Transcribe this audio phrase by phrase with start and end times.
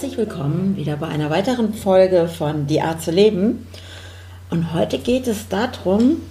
[0.00, 3.66] Herzlich willkommen wieder bei einer weiteren Folge von Die Art zu leben.
[4.48, 6.22] Und heute geht es darum,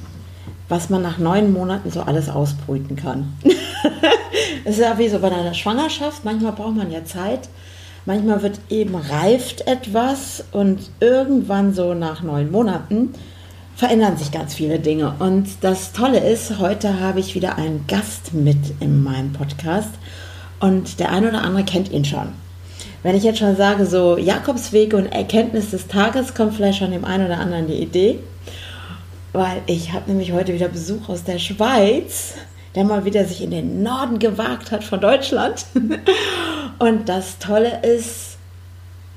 [0.68, 3.32] was man nach neun Monaten so alles ausbrüten kann.
[4.66, 6.26] Es ist ja wie so bei einer Schwangerschaft.
[6.26, 7.48] Manchmal braucht man ja Zeit.
[8.08, 13.14] Manchmal wird eben reift etwas und irgendwann so nach neun Monaten
[13.76, 15.14] verändern sich ganz viele Dinge.
[15.20, 19.92] Und das Tolle ist, heute habe ich wieder einen Gast mit in meinem Podcast
[20.59, 22.48] und der eine oder andere kennt ihn schon.
[23.02, 27.05] Wenn ich jetzt schon sage, so Jakobswege und Erkenntnis des Tages, kommt vielleicht schon dem
[27.05, 28.19] einen oder anderen die Idee.
[29.31, 32.33] Weil ich habe nämlich heute wieder Besuch aus der Schweiz,
[32.75, 35.66] der mal wieder sich in den Norden gewagt hat von Deutschland.
[36.80, 38.38] Und das Tolle ist,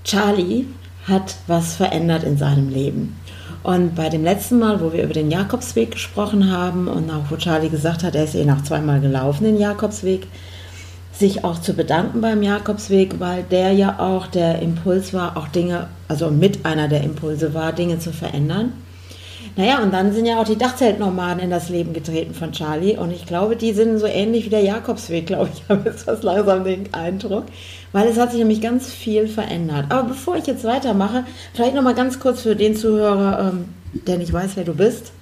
[0.05, 0.67] Charlie
[1.09, 3.19] hat was verändert in seinem Leben.
[3.65, 7.37] Und bei dem letzten Mal, wo wir über den Jakobsweg gesprochen haben und auch wo
[7.37, 10.27] Charlie gesagt hat, er ist eh noch zweimal gelaufen, den Jakobsweg,
[11.23, 15.87] sich auch zu bedanken beim Jakobsweg, weil der ja auch der Impuls war, auch Dinge,
[16.09, 18.73] also mit einer der Impulse war, Dinge zu verändern.
[19.55, 22.97] Naja, und dann sind ja auch die Dachzeltnomaden in das Leben getreten von Charlie.
[22.97, 26.25] Und ich glaube, die sind so ähnlich wie der Jakobsweg, glaube ich, habe jetzt fast
[26.25, 27.45] langsam den Eindruck.
[27.93, 29.87] Weil es hat sich nämlich ganz viel verändert.
[29.91, 33.67] Aber bevor ich jetzt weitermache, vielleicht nochmal ganz kurz für den Zuhörer, ähm,
[34.07, 35.13] der nicht weiß, wer du bist.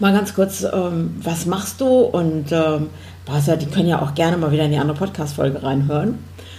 [0.00, 1.86] Mal ganz kurz, ähm, was machst du?
[1.86, 2.88] Und ähm,
[3.30, 6.18] Wasser, die können ja auch gerne mal wieder in die andere Podcast-Folge reinhören.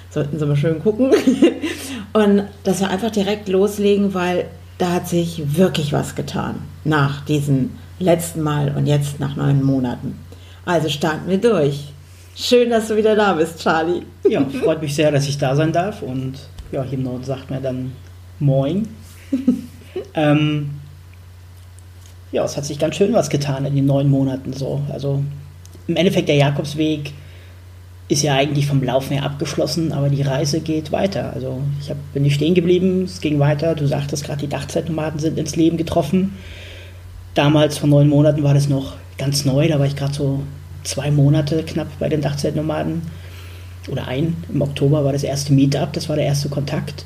[0.10, 1.12] Sollten sie mal schön gucken.
[2.14, 4.46] Und dass wir einfach direkt loslegen, weil
[4.78, 10.20] da hat sich wirklich was getan nach diesem letzten Mal und jetzt nach neun Monaten.
[10.66, 11.94] Also starten wir durch.
[12.36, 14.02] Schön, dass du wieder da bist, Charlie.
[14.28, 16.02] Ja, freut mich sehr, dass ich da sein darf.
[16.02, 16.34] Und
[16.72, 17.92] ja, hier im Norden sagt mir dann
[18.40, 18.88] Moin.
[20.16, 20.72] ähm,
[22.32, 24.82] ja, es hat sich ganz schön was getan in den neun Monaten so.
[24.92, 25.24] Also
[25.88, 27.14] im Endeffekt der Jakobsweg
[28.08, 31.32] ist ja eigentlich vom Laufen her abgeschlossen, aber die Reise geht weiter.
[31.34, 33.74] Also ich hab, bin nicht stehen geblieben, es ging weiter.
[33.74, 36.38] Du sagtest gerade, die Dachzeitnomaden sind ins Leben getroffen.
[37.36, 40.44] Damals vor neun Monaten war das noch ganz neu, da war ich gerade so
[40.84, 43.04] zwei Monate knapp bei den Dachzeitnomaden.
[43.90, 47.06] Oder ein, im Oktober war das erste Meetup, das war der erste Kontakt.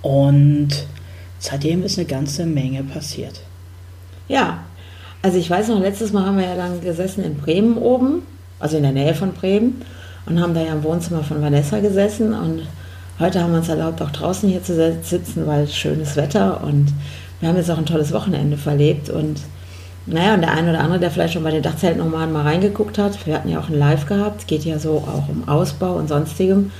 [0.00, 0.70] Und
[1.38, 3.42] seitdem ist eine ganze Menge passiert.
[4.28, 4.64] Ja,
[5.22, 8.22] also ich weiß noch, letztes Mal haben wir ja dann gesessen in Bremen oben,
[8.58, 9.82] also in der Nähe von Bremen,
[10.26, 12.34] und haben da ja im Wohnzimmer von Vanessa gesessen.
[12.34, 12.62] Und
[13.18, 16.92] heute haben wir uns erlaubt, auch draußen hier zu sitzen, weil schönes Wetter und
[17.40, 19.10] wir haben jetzt auch ein tolles Wochenende verlebt.
[19.10, 19.40] Und
[20.06, 23.26] naja, und der eine oder andere, der vielleicht schon bei den Dachzeltnomaden mal reingeguckt hat,
[23.26, 26.70] wir hatten ja auch ein Live gehabt, geht ja so auch um Ausbau und sonstigem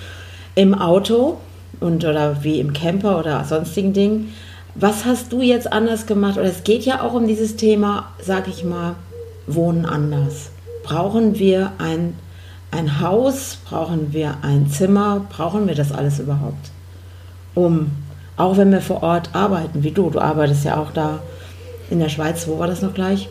[0.55, 1.39] im Auto
[1.81, 4.33] und oder wie im Camper oder sonstigen Dingen
[4.75, 6.39] was hast du jetzt anders gemacht?
[6.39, 8.95] Oder es geht ja auch um dieses Thema, sag ich mal,
[9.47, 10.51] Wohnen anders.
[10.83, 12.15] Brauchen wir ein,
[12.71, 13.59] ein Haus?
[13.65, 15.27] Brauchen wir ein Zimmer?
[15.31, 16.71] Brauchen wir das alles überhaupt?
[17.55, 17.91] Um,
[18.37, 21.21] auch wenn wir vor Ort arbeiten, wie du, du arbeitest ja auch da
[21.91, 23.29] in der Schweiz, wo war das noch gleich?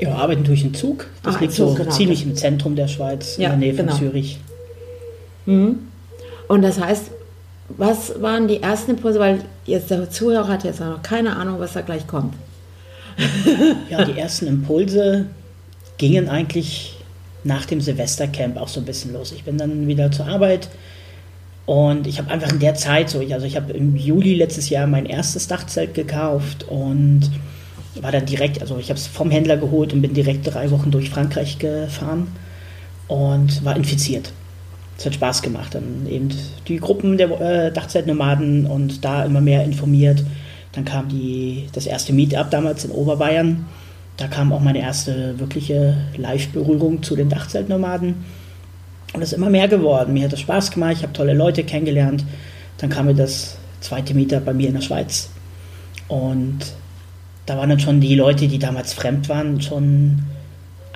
[0.00, 1.06] Ja, arbeiten durch den Zug.
[1.22, 1.90] Das ah, liegt Zug, so genau.
[1.90, 3.98] ziemlich im Zentrum der Schweiz, ja, in der Nähe von genau.
[3.98, 4.40] Zürich.
[5.46, 5.78] Mhm.
[6.48, 7.10] Und das heißt,
[7.68, 9.18] was waren die ersten Impulse?
[9.18, 12.34] Weil jetzt der Zuhörer hat jetzt noch keine Ahnung, was da gleich kommt.
[13.90, 15.26] ja, die ersten Impulse
[15.98, 16.96] gingen eigentlich
[17.44, 19.32] nach dem Silvestercamp auch so ein bisschen los.
[19.32, 20.68] Ich bin dann wieder zur Arbeit
[21.64, 24.86] und ich habe einfach in der Zeit so, also ich habe im Juli letztes Jahr
[24.86, 27.30] mein erstes Dachzelt gekauft und
[28.00, 30.90] war dann direkt, also ich habe es vom Händler geholt und bin direkt drei Wochen
[30.90, 32.28] durch Frankreich gefahren
[33.08, 34.32] und war infiziert
[34.98, 35.74] es hat Spaß gemacht.
[35.74, 36.28] Dann eben
[36.68, 40.24] die Gruppen der äh, Dachzeitnomaden und da immer mehr informiert.
[40.72, 43.66] Dann kam die, das erste Meetup damals in Oberbayern.
[44.16, 48.24] Da kam auch meine erste wirkliche Live-Berührung zu den Dachzeltnomaden.
[49.12, 50.14] Und es ist immer mehr geworden.
[50.14, 52.24] Mir hat es Spaß gemacht, ich habe tolle Leute kennengelernt.
[52.78, 55.30] Dann kam mir das zweite Meetup bei mir in der Schweiz.
[56.08, 56.58] Und
[57.46, 60.22] da waren dann schon die Leute, die damals fremd waren, schon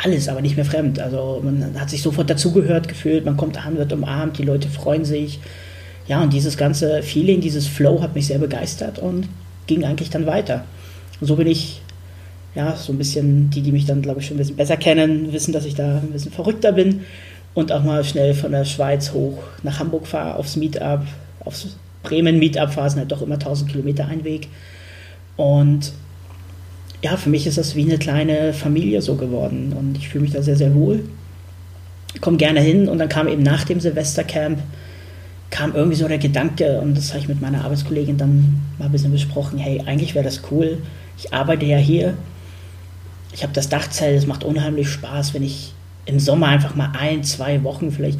[0.02, 0.99] alles, aber nicht mehr fremd.
[0.99, 5.05] Also man hat sich sofort dazugehört gefühlt, man kommt an, wird umarmt, die Leute freuen
[5.05, 5.41] sich.
[6.06, 9.29] Ja, und dieses ganze Feeling, dieses Flow hat mich sehr begeistert und
[9.67, 10.64] ging eigentlich dann weiter.
[11.20, 11.82] Und so bin ich,
[12.55, 15.32] ja, so ein bisschen, die, die mich dann, glaube ich, schon ein bisschen besser kennen,
[15.32, 17.03] wissen, dass ich da ein bisschen verrückter bin
[17.55, 21.03] und auch mal schnell von der Schweiz hoch nach Hamburg fahre, aufs Meetup,
[21.41, 24.49] aufs Bremen Meetup sind halt doch immer 1000 Kilometer ein Weg.
[25.37, 25.93] Und
[27.02, 30.32] ja, für mich ist das wie eine kleine Familie so geworden und ich fühle mich
[30.32, 31.05] da sehr, sehr wohl.
[32.20, 34.58] Komme gerne hin und dann kam eben nach dem Silvestercamp
[35.50, 38.93] kam irgendwie so der Gedanke und das habe ich mit meiner Arbeitskollegin dann mal ein
[38.93, 40.79] bisschen besprochen, hey, eigentlich wäre das cool.
[41.19, 42.14] Ich arbeite ja hier.
[43.32, 45.73] Ich habe das Dachzelt, es macht unheimlich Spaß, wenn ich
[46.06, 48.19] im Sommer einfach mal ein, zwei Wochen vielleicht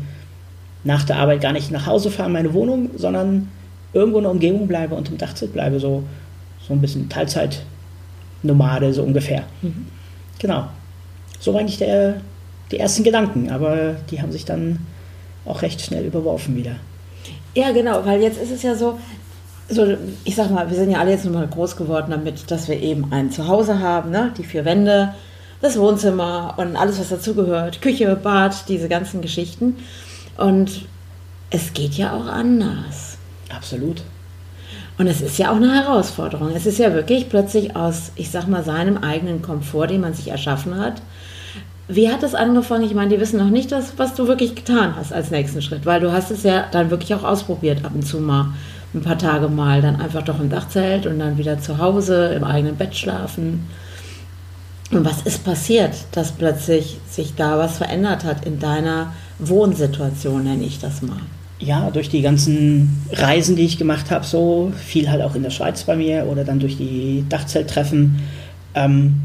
[0.85, 3.49] nach der Arbeit gar nicht nach Hause fahre in meine Wohnung, sondern
[3.93, 6.03] irgendwo in der Umgebung bleibe und im Dachzelt bleibe, so,
[6.67, 7.09] so ein bisschen
[8.43, 9.45] Teilzeit-Nomade, so ungefähr.
[9.63, 9.87] Mhm.
[10.39, 10.69] Genau.
[11.39, 12.21] So war eigentlich der,
[12.71, 14.79] die ersten Gedanken, aber die haben sich dann
[15.45, 16.77] auch recht schnell überworfen wieder.
[17.55, 18.99] Ja, genau, weil jetzt ist es ja so,
[19.69, 22.81] so, ich sag mal, wir sind ja alle jetzt nochmal groß geworden damit, dass wir
[22.81, 24.33] eben ein Zuhause haben, ne?
[24.37, 25.15] die vier Wände,
[25.61, 29.77] das Wohnzimmer und alles, was dazugehört, Küche, Bad, diese ganzen Geschichten.
[30.37, 30.87] Und
[31.51, 33.19] es geht ja auch anders.
[33.55, 34.03] Absolut.
[35.01, 36.51] Und es ist ja auch eine Herausforderung.
[36.55, 40.29] Es ist ja wirklich plötzlich aus, ich sag mal, seinem eigenen Komfort, den man sich
[40.29, 41.01] erschaffen hat.
[41.89, 42.85] Wie hat es angefangen?
[42.85, 45.87] Ich meine, die wissen noch nicht, das, was du wirklich getan hast als nächsten Schritt,
[45.87, 48.53] weil du hast es ja dann wirklich auch ausprobiert, ab und zu mal,
[48.93, 52.45] ein paar Tage mal, dann einfach doch im Dachzelt und dann wieder zu Hause im
[52.45, 53.71] eigenen Bett schlafen.
[54.91, 60.65] Und was ist passiert, dass plötzlich sich da was verändert hat in deiner Wohnsituation, nenne
[60.65, 61.23] ich das mal?
[61.61, 65.51] Ja, durch die ganzen Reisen, die ich gemacht habe, so viel halt auch in der
[65.51, 68.21] Schweiz bei mir oder dann durch die Dachzelttreffen,
[68.75, 69.21] ähm,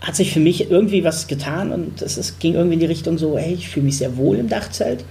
[0.00, 3.38] hat sich für mich irgendwie was getan und es, ging irgendwie in die Richtung so,
[3.38, 5.04] hey, ich fühle mich sehr wohl im Dachzelt.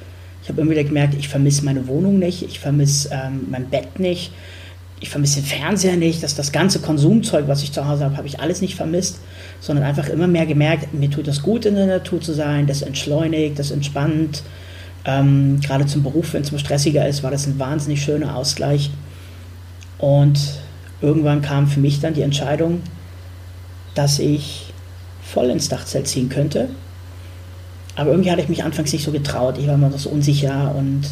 [0.44, 4.00] Ich habe immer wieder gemerkt, ich vermisse meine Wohnung nicht, ich vermisse ähm, mein Bett
[4.00, 4.34] nicht,
[5.00, 8.28] ich vermisse den Fernseher nicht, dass das ganze Konsumzeug, was ich zu Hause habe, habe
[8.28, 9.20] ich alles nicht vermisst,
[9.62, 12.82] sondern einfach immer mehr gemerkt, mir tut das gut in der Natur zu sein, das
[12.82, 14.44] entschleunigt, das entspannt.
[15.06, 18.92] Ähm, gerade zum Beruf, wenn es mal stressiger ist, war das ein wahnsinnig schöner Ausgleich.
[19.98, 20.40] Und
[21.02, 22.82] irgendwann kam für mich dann die Entscheidung,
[23.96, 24.74] dass ich
[25.24, 26.70] voll ins Dachzelt ziehen könnte.
[27.96, 29.58] Aber irgendwie hatte ich mich anfangs nicht so getraut.
[29.58, 31.04] Ich war immer noch so unsicher und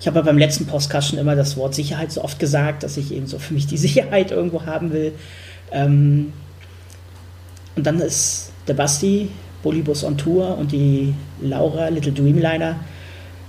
[0.00, 3.12] ich habe beim letzten Podcast schon immer das Wort Sicherheit so oft gesagt, dass ich
[3.12, 5.12] eben so für mich die Sicherheit irgendwo haben will.
[5.72, 6.32] Ähm,
[7.74, 9.30] und dann ist der Basti,
[9.62, 12.76] Bolibus on Tour und die Laura, Little Dreamliner,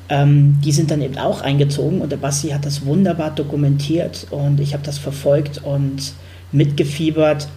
[0.09, 4.59] ähm, die sind dann eben auch eingezogen und der Basti hat das wunderbar dokumentiert und
[4.59, 6.13] ich habe das verfolgt und
[6.51, 7.47] mitgefiebert.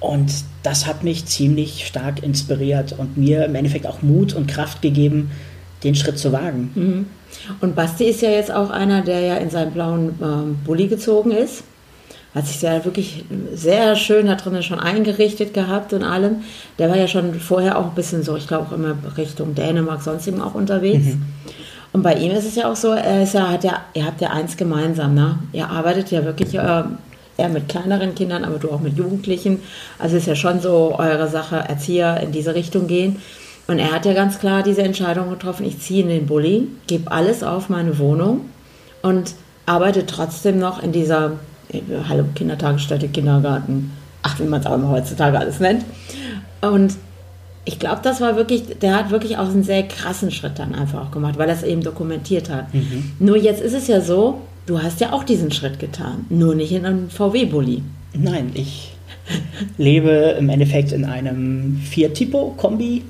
[0.00, 0.32] Und
[0.64, 5.30] das hat mich ziemlich stark inspiriert und mir im Endeffekt auch Mut und Kraft gegeben,
[5.84, 6.70] den Schritt zu wagen.
[6.74, 7.06] Mhm.
[7.60, 11.30] Und Basti ist ja jetzt auch einer, der ja in seinen blauen ähm, Bulli gezogen
[11.30, 11.62] ist.
[12.34, 13.24] Hat sich ja wirklich
[13.54, 16.36] sehr schön da drinnen schon eingerichtet gehabt und allem.
[16.78, 20.02] Der war ja schon vorher auch ein bisschen so, ich glaube auch immer Richtung Dänemark,
[20.02, 21.04] sonstigem auch unterwegs.
[21.04, 21.22] Mhm.
[21.92, 24.22] Und bei ihm ist es ja auch so, er ist ja, hat ja, ihr habt
[24.22, 25.38] ja eins gemeinsam, ne?
[25.52, 26.82] Ihr arbeitet ja wirklich äh,
[27.36, 29.60] eher mit kleineren Kindern, aber du auch mit Jugendlichen.
[29.98, 33.20] Also ist ja schon so eure Sache, Erzieher in diese Richtung gehen.
[33.66, 37.10] Und er hat ja ganz klar diese Entscheidung getroffen, ich ziehe in den Bulli, gebe
[37.10, 38.48] alles auf meine Wohnung
[39.02, 39.34] und
[39.66, 41.32] arbeite trotzdem noch in dieser
[42.08, 45.84] Hallo Kindertagesstätte, Kindergarten, ach, wie man es auch immer heutzutage alles nennt.
[46.60, 46.96] Und
[47.64, 51.06] ich glaube, das war wirklich, der hat wirklich auch einen sehr krassen Schritt dann einfach
[51.06, 52.72] auch gemacht, weil er es eben dokumentiert hat.
[52.74, 53.12] Mhm.
[53.18, 56.72] Nur jetzt ist es ja so, du hast ja auch diesen Schritt getan, nur nicht
[56.72, 57.82] in einem VW-Bulli.
[58.14, 58.94] Nein, ich
[59.78, 63.02] lebe im Endeffekt in einem Fiat-Tipo-Kombi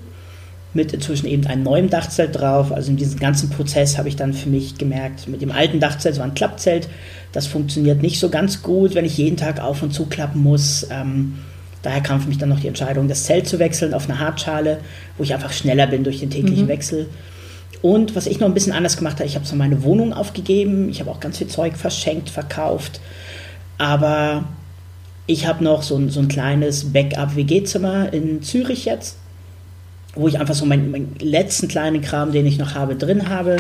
[0.75, 2.73] mit inzwischen eben einem neuen Dachzelt drauf.
[2.73, 6.19] Also in diesem ganzen Prozess habe ich dann für mich gemerkt, mit dem alten Dachzelt,
[6.19, 6.89] war ein Klappzelt,
[7.33, 10.87] das funktioniert nicht so ganz gut, wenn ich jeden Tag auf und zu klappen muss.
[10.91, 11.39] Ähm,
[11.83, 14.79] daher kam für mich dann noch die Entscheidung, das Zelt zu wechseln auf eine Hartschale,
[15.17, 16.69] wo ich einfach schneller bin durch den täglichen mhm.
[16.69, 17.09] Wechsel.
[17.83, 20.89] Und was ich noch ein bisschen anders gemacht habe, ich habe so meine Wohnung aufgegeben,
[20.89, 23.01] ich habe auch ganz viel Zeug verschenkt, verkauft,
[23.77, 24.45] aber
[25.27, 29.17] ich habe noch so ein, so ein kleines Backup-WG-Zimmer in Zürich jetzt
[30.15, 33.57] wo ich einfach so meinen, meinen letzten kleinen Kram, den ich noch habe, drin habe.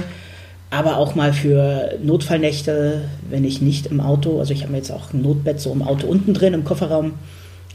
[0.71, 4.90] Aber auch mal für Notfallnächte, wenn ich nicht im Auto, also ich habe mir jetzt
[4.90, 7.14] auch ein Notbett so im Auto unten drin, im Kofferraum,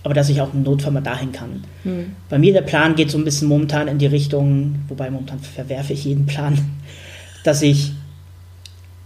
[0.03, 1.63] aber dass ich auch im Notfall mal dahin kann.
[1.83, 2.11] Mhm.
[2.29, 5.93] Bei mir der Plan geht so ein bisschen momentan in die Richtung, wobei momentan verwerfe
[5.93, 6.57] ich jeden Plan,
[7.43, 7.91] dass ich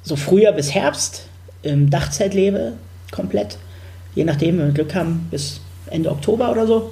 [0.03, 1.27] so früher bis Herbst
[1.63, 2.73] im Dachzelt lebe,
[3.11, 3.57] komplett.
[4.15, 6.91] Je nachdem, wenn wir Glück haben, bis Ende Oktober oder so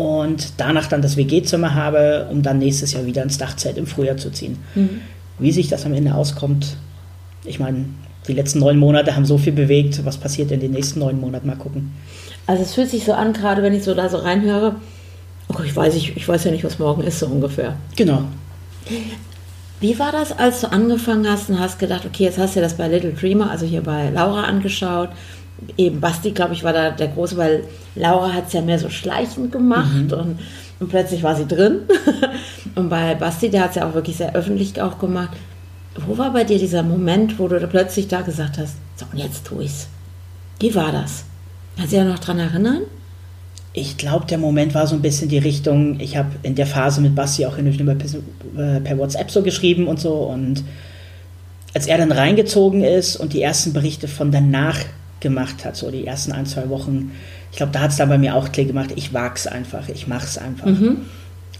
[0.00, 4.16] und danach dann das WG-Zimmer habe, um dann nächstes Jahr wieder ins Dachzelt im Frühjahr
[4.16, 4.56] zu ziehen.
[4.74, 5.02] Mhm.
[5.38, 6.76] Wie sich das am Ende auskommt,
[7.44, 7.84] ich meine,
[8.26, 11.46] die letzten neun Monate haben so viel bewegt, was passiert in den nächsten neun Monaten,
[11.46, 11.92] mal gucken.
[12.46, 14.76] Also es fühlt sich so an, gerade wenn ich so da so reinhöre,
[15.48, 17.76] okay, ich weiß, ich, ich weiß ja nicht, was morgen ist, so ungefähr.
[17.96, 18.22] Genau.
[19.80, 22.74] Wie war das, als du angefangen hast und hast gedacht, okay, jetzt hast du das
[22.74, 25.10] bei Little Dreamer, also hier bei Laura angeschaut.
[25.76, 27.64] Eben Basti, glaube ich, war da der Große, weil
[27.94, 30.12] Laura hat es ja mehr so schleichend gemacht mhm.
[30.12, 30.38] und,
[30.80, 31.80] und plötzlich war sie drin.
[32.74, 35.30] und bei Basti, der hat es ja auch wirklich sehr öffentlich auch gemacht.
[36.06, 39.18] Wo war bei dir dieser Moment, wo du da plötzlich da gesagt hast, so und
[39.18, 39.88] jetzt tue ich's?
[40.60, 41.24] Wie war das?
[41.76, 42.82] Kannst du dich ja noch dran erinnern?
[43.72, 47.00] Ich glaube, der Moment war so ein bisschen die Richtung, ich habe in der Phase
[47.00, 50.14] mit Basti auch hin und wieder per, per WhatsApp so geschrieben und so.
[50.14, 50.64] Und
[51.72, 54.78] als er dann reingezogen ist und die ersten Berichte von danach
[55.20, 57.12] gemacht hat, so die ersten ein, zwei Wochen,
[57.50, 60.06] ich glaube, da hat es dann bei mir auch Klick gemacht, ich wag's einfach, ich
[60.06, 60.66] mach's einfach.
[60.66, 60.98] Mhm.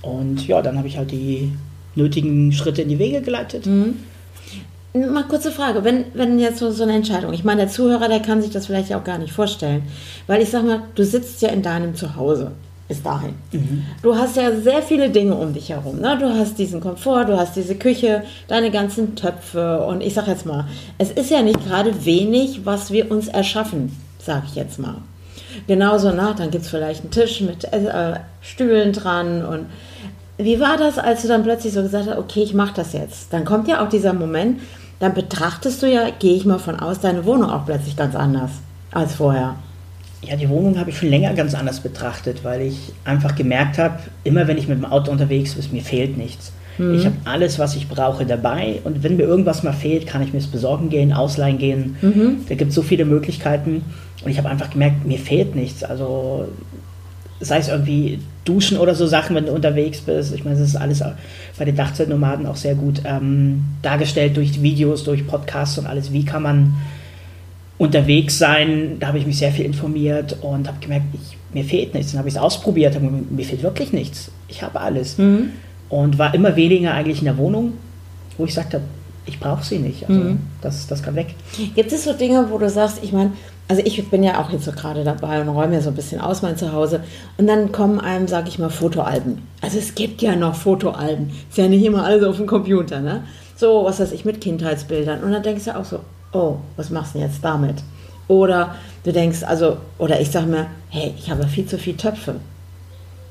[0.03, 1.53] Und ja, dann habe ich halt die
[1.95, 3.67] nötigen Schritte in die Wege geleitet.
[3.67, 3.97] Mhm.
[4.93, 8.21] Mal kurze Frage, wenn, wenn jetzt so, so eine Entscheidung, ich meine, der Zuhörer, der
[8.21, 9.83] kann sich das vielleicht auch gar nicht vorstellen,
[10.27, 12.53] weil ich sag mal, du sitzt ja in deinem Zuhause
[12.91, 13.35] bis dahin.
[13.53, 13.85] Mhm.
[14.03, 16.01] Du hast ja sehr viele Dinge um dich herum.
[16.01, 16.19] Ne?
[16.19, 20.45] Du hast diesen Komfort, du hast diese Küche, deine ganzen Töpfe und ich sag jetzt
[20.45, 20.67] mal,
[20.99, 24.97] es ist ja nicht gerade wenig, was wir uns erschaffen, sag ich jetzt mal.
[25.69, 29.67] Genauso, na, dann gibt es vielleicht einen Tisch mit äh, Stühlen dran und
[30.37, 33.33] wie war das, als du dann plötzlich so gesagt hast, okay, ich mache das jetzt?
[33.33, 34.61] Dann kommt ja auch dieser Moment,
[34.99, 38.51] dann betrachtest du ja, gehe ich mal von aus, deine Wohnung auch plötzlich ganz anders
[38.91, 39.55] als vorher.
[40.23, 43.99] Ja, die Wohnung habe ich schon länger ganz anders betrachtet, weil ich einfach gemerkt habe,
[44.23, 46.53] immer wenn ich mit dem Auto unterwegs bin, mir fehlt nichts.
[46.77, 46.95] Mhm.
[46.95, 50.33] Ich habe alles, was ich brauche, dabei und wenn mir irgendwas mal fehlt, kann ich
[50.33, 51.97] mir es besorgen gehen, ausleihen gehen.
[52.03, 52.47] Mhm.
[52.49, 53.83] Da gibt es so viele Möglichkeiten
[54.25, 55.85] und ich habe einfach gemerkt, mir fehlt nichts.
[55.85, 56.49] Also
[57.41, 60.35] sei es irgendwie Duschen oder so Sachen, wenn du unterwegs bist.
[60.35, 61.03] Ich meine, das ist alles
[61.59, 66.13] bei den Dachzeltnomaden auch sehr gut ähm, dargestellt durch Videos, durch Podcasts und alles.
[66.13, 66.75] Wie kann man
[67.81, 68.99] unterwegs sein?
[69.01, 72.13] Da habe ich mich sehr viel informiert und habe gemerkt, ich, mir fehlt nichts.
[72.13, 74.31] Dann habe ich es ausprobiert, hab, mir fehlt wirklich nichts.
[74.49, 75.17] Ich habe alles.
[75.17, 75.53] Mhm.
[75.89, 77.73] Und war immer weniger eigentlich in der Wohnung,
[78.37, 78.83] wo ich sagte,
[79.25, 80.09] ich brauche sie nicht.
[80.09, 80.41] Also mhm.
[80.61, 81.35] das, das kann weg.
[81.75, 83.33] Gibt es so Dinge, wo du sagst, ich meine,
[83.67, 86.21] also ich bin ja auch jetzt so gerade dabei und räume ja so ein bisschen
[86.21, 87.03] aus mein Zuhause.
[87.39, 89.39] Und dann kommen einem, sage ich mal, Fotoalben.
[89.63, 91.31] Also es gibt ja noch Fotoalben.
[91.49, 93.23] Ist ja nicht immer alles auf dem Computer, ne?
[93.57, 95.23] So, was weiß ich, mit Kindheitsbildern.
[95.23, 96.01] Und dann denkst du auch so,
[96.33, 97.77] oh, was machst du denn jetzt damit?
[98.29, 102.37] Oder du denkst, also, oder ich sage mir, hey, ich habe viel zu viele Töpfe.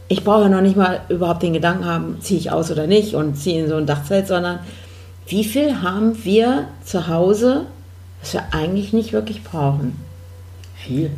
[0.07, 3.13] Ich brauche ja noch nicht mal überhaupt den Gedanken haben, ziehe ich aus oder nicht
[3.13, 4.59] und ziehe in so ein Dachzelt, sondern
[5.27, 7.67] wie viel haben wir zu Hause,
[8.21, 9.95] was wir eigentlich nicht wirklich brauchen?
[10.75, 11.11] Viel.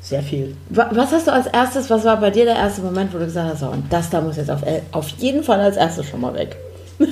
[0.00, 0.56] Sehr viel.
[0.68, 3.52] Was hast du als erstes, was war bei dir der erste Moment, wo du gesagt
[3.52, 6.34] hast, oh, und das da muss jetzt auf, auf jeden Fall als erstes schon mal
[6.34, 6.56] weg?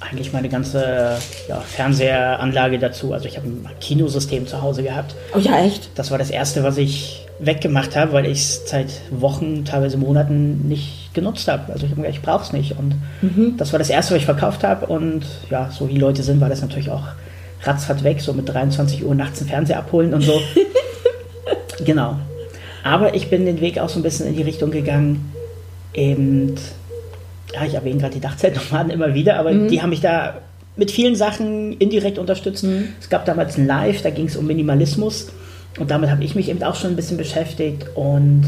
[0.00, 1.16] Eigentlich meine ganze
[1.48, 3.12] ja, Fernsehanlage dazu.
[3.12, 5.14] Also ich habe ein Kinosystem zu Hause gehabt.
[5.34, 5.90] Oh ja, echt?
[5.96, 10.68] Das war das erste, was ich weggemacht habe, weil ich es seit Wochen, teilweise Monaten
[10.68, 11.72] nicht genutzt habe.
[11.72, 12.78] Also ich habe gedacht, ich brauche es nicht.
[12.78, 13.56] Und mhm.
[13.56, 14.86] das war das erste, was ich verkauft habe.
[14.86, 17.08] Und ja, so wie Leute sind, war das natürlich auch
[17.62, 20.40] ratzfatz weg, so mit 23 Uhr nachts einen Fernseher abholen und so.
[21.84, 22.16] genau.
[22.84, 25.32] Aber ich bin den Weg auch so ein bisschen in die Richtung gegangen,
[25.92, 26.54] eben,
[27.54, 29.68] ja, ich erwähne gerade die Dachzeltnomaden immer wieder, aber mhm.
[29.68, 30.38] die haben mich da
[30.76, 32.64] mit vielen Sachen indirekt unterstützt.
[32.64, 32.88] Mhm.
[33.00, 35.32] Es gab damals ein Live, da ging es um Minimalismus
[35.78, 38.44] und damit habe ich mich eben auch schon ein bisschen beschäftigt und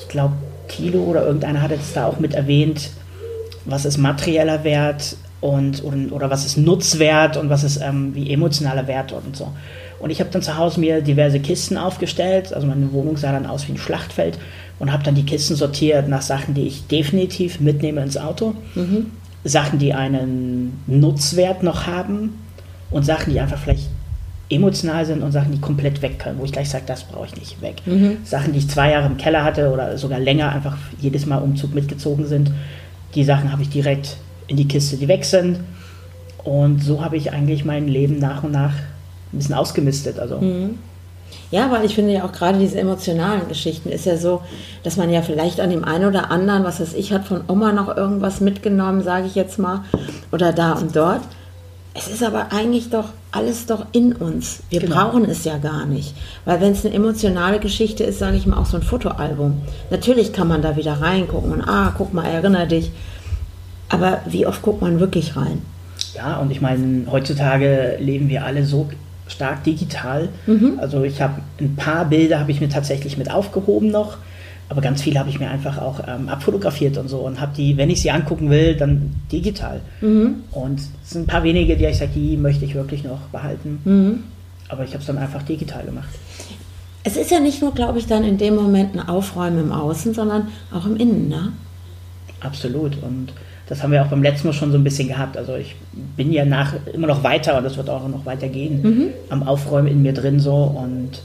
[0.00, 0.34] ich glaube,
[0.68, 2.90] Thilo oder irgendeiner hat jetzt da auch mit erwähnt,
[3.64, 8.32] was ist materieller Wert, und, und oder was ist Nutzwert und was ist ähm, wie
[8.32, 9.52] emotionaler Wert und so.
[10.04, 13.46] Und ich habe dann zu Hause mir diverse Kisten aufgestellt, also meine Wohnung sah dann
[13.46, 14.38] aus wie ein Schlachtfeld
[14.78, 19.12] und habe dann die Kisten sortiert nach Sachen, die ich definitiv mitnehme ins Auto, mhm.
[19.44, 22.38] Sachen, die einen Nutzwert noch haben
[22.90, 23.88] und Sachen, die einfach vielleicht
[24.50, 27.36] emotional sind und Sachen, die komplett weg können, wo ich gleich sage, das brauche ich
[27.36, 27.76] nicht weg.
[27.86, 28.18] Mhm.
[28.24, 31.74] Sachen, die ich zwei Jahre im Keller hatte oder sogar länger einfach jedes Mal Umzug
[31.74, 32.50] mitgezogen sind,
[33.14, 34.18] die Sachen habe ich direkt
[34.48, 35.60] in die Kiste, die weg sind.
[36.42, 38.74] Und so habe ich eigentlich mein Leben nach und nach
[39.34, 40.18] ein bisschen ausgemistet.
[40.18, 40.38] Also.
[40.38, 40.78] Mhm.
[41.50, 44.42] Ja, weil ich finde ja auch gerade diese emotionalen Geschichten ist ja so,
[44.82, 47.72] dass man ja vielleicht an dem einen oder anderen, was weiß ich, hat von Oma
[47.72, 49.84] noch irgendwas mitgenommen, sage ich jetzt mal,
[50.32, 51.20] oder da und dort.
[51.96, 54.64] Es ist aber eigentlich doch alles doch in uns.
[54.68, 54.96] Wir genau.
[54.96, 56.14] brauchen es ja gar nicht.
[56.44, 59.62] Weil wenn es eine emotionale Geschichte ist, sage ich mal auch so ein Fotoalbum.
[59.90, 62.90] Natürlich kann man da wieder reingucken und ah, guck mal, erinnere dich.
[63.88, 65.62] Aber wie oft guckt man wirklich rein?
[66.14, 68.88] Ja, und ich meine, heutzutage leben wir alle so
[69.26, 70.28] stark digital.
[70.46, 70.78] Mhm.
[70.78, 74.18] Also ich habe ein paar Bilder habe ich mir tatsächlich mit aufgehoben noch,
[74.68, 77.76] aber ganz viele habe ich mir einfach auch ähm, abfotografiert und so und habe die,
[77.76, 79.80] wenn ich sie angucken will, dann digital.
[80.00, 80.36] Mhm.
[80.52, 83.80] Und es sind ein paar wenige, die ich sage, die möchte ich wirklich noch behalten.
[83.84, 84.24] Mhm.
[84.68, 86.08] Aber ich habe es dann einfach digital gemacht.
[87.06, 90.14] Es ist ja nicht nur, glaube ich, dann in dem Moment ein Aufräumen im Außen,
[90.14, 91.52] sondern auch im Innen, ne?
[92.40, 93.02] Absolut.
[93.02, 93.32] Und
[93.68, 95.36] das haben wir auch beim letzten Mal schon so ein bisschen gehabt.
[95.36, 95.74] Also ich
[96.16, 99.06] bin ja nach immer noch weiter und das wird auch noch weitergehen mhm.
[99.30, 101.22] am Aufräumen in mir drin so und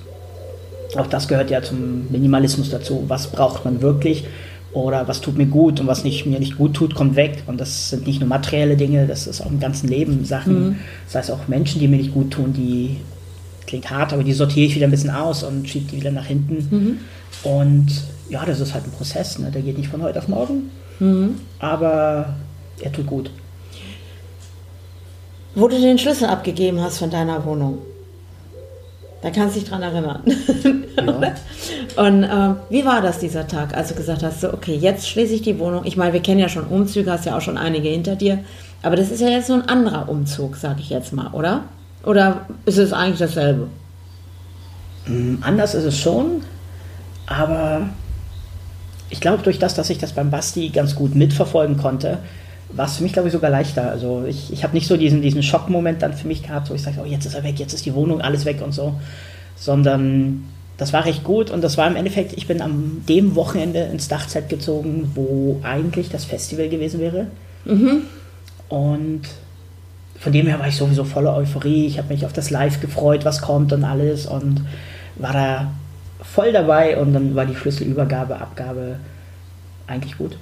[0.95, 3.03] auch das gehört ja zum Minimalismus dazu.
[3.07, 4.25] Was braucht man wirklich
[4.71, 7.43] oder was tut mir gut und was nicht, mir nicht gut tut, kommt weg.
[7.47, 10.69] Und das sind nicht nur materielle Dinge, das ist auch im ganzen Leben Sachen.
[10.69, 10.75] Mhm.
[11.05, 12.97] Das heißt auch Menschen, die mir nicht gut tun, die
[13.67, 16.25] klingt hart, aber die sortiere ich wieder ein bisschen aus und schiebe die wieder nach
[16.25, 16.67] hinten.
[16.71, 16.97] Mhm.
[17.43, 17.87] Und
[18.29, 19.51] ja, das ist halt ein Prozess, ne?
[19.51, 20.69] der geht nicht von heute auf morgen.
[20.99, 21.39] Mhm.
[21.59, 22.33] Aber
[22.81, 23.31] er tut gut.
[25.55, 27.79] Wo du den Schlüssel abgegeben hast von deiner Wohnung.
[29.21, 30.21] Da kannst du dich dran erinnern.
[30.95, 31.33] Ja.
[32.03, 35.33] Und äh, wie war das dieser Tag, als du gesagt hast, so, okay, jetzt schließe
[35.33, 35.83] ich die Wohnung.
[35.85, 38.39] Ich meine, wir kennen ja schon Umzüge, hast ja auch schon einige hinter dir.
[38.81, 41.63] Aber das ist ja jetzt so ein anderer Umzug, sag ich jetzt mal, oder?
[42.05, 43.67] Oder ist es eigentlich dasselbe?
[45.05, 46.43] Mm, anders ist es schon,
[47.25, 47.89] aber
[49.09, 52.19] ich glaube, durch das, dass ich das beim Basti ganz gut mitverfolgen konnte,
[52.71, 53.89] war es für mich, glaube ich, sogar leichter.
[53.89, 56.81] Also ich, ich habe nicht so diesen, diesen Schockmoment dann für mich gehabt, wo ich
[56.81, 58.99] sage, oh, jetzt ist er weg, jetzt ist die Wohnung, alles weg und so.
[59.55, 60.45] Sondern
[60.77, 64.07] das war recht gut und das war im Endeffekt, ich bin am dem Wochenende ins
[64.07, 67.27] Dachzelt gezogen, wo eigentlich das Festival gewesen wäre.
[67.65, 68.03] Mhm.
[68.69, 69.21] Und
[70.19, 71.87] von dem her war ich sowieso voller Euphorie.
[71.87, 74.61] Ich habe mich auf das Live gefreut, was kommt und alles und
[75.15, 75.71] war da
[76.33, 78.97] voll dabei und dann war die Schlüsselübergabe, Abgabe
[79.87, 80.37] eigentlich gut.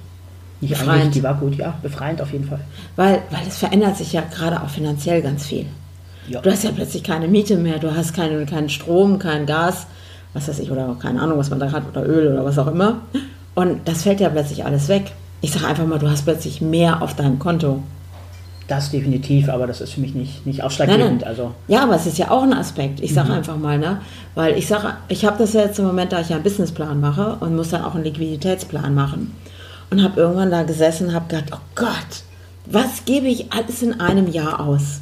[0.60, 0.90] Nicht befreiend.
[0.90, 2.60] eigentlich, die war gut, ja, befreiend auf jeden Fall.
[2.96, 5.66] Weil, weil es verändert sich ja gerade auch finanziell ganz viel.
[6.28, 6.40] Ja.
[6.40, 9.86] Du hast ja plötzlich keine Miete mehr, du hast keinen, keinen Strom, kein Gas,
[10.34, 12.66] was weiß ich, oder keine Ahnung, was man da hat, oder Öl oder was auch
[12.66, 13.00] immer.
[13.54, 15.12] Und das fällt ja plötzlich alles weg.
[15.40, 17.82] Ich sage einfach mal, du hast plötzlich mehr auf deinem Konto.
[18.68, 21.24] Das definitiv, aber das ist für mich nicht, nicht ausschlaggebend.
[21.24, 21.54] Also.
[21.68, 23.00] Ja, aber es ist ja auch ein Aspekt.
[23.00, 23.36] Ich sage mhm.
[23.36, 24.02] einfach mal, ne?
[24.34, 27.00] weil ich sage, ich habe das ja jetzt im Moment, da ich ja einen Businessplan
[27.00, 29.34] mache und muss dann auch einen Liquiditätsplan machen
[29.90, 32.22] und habe irgendwann da gesessen und habe gedacht, oh Gott,
[32.66, 35.00] was gebe ich alles in einem Jahr aus?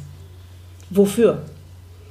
[0.89, 1.41] Wofür?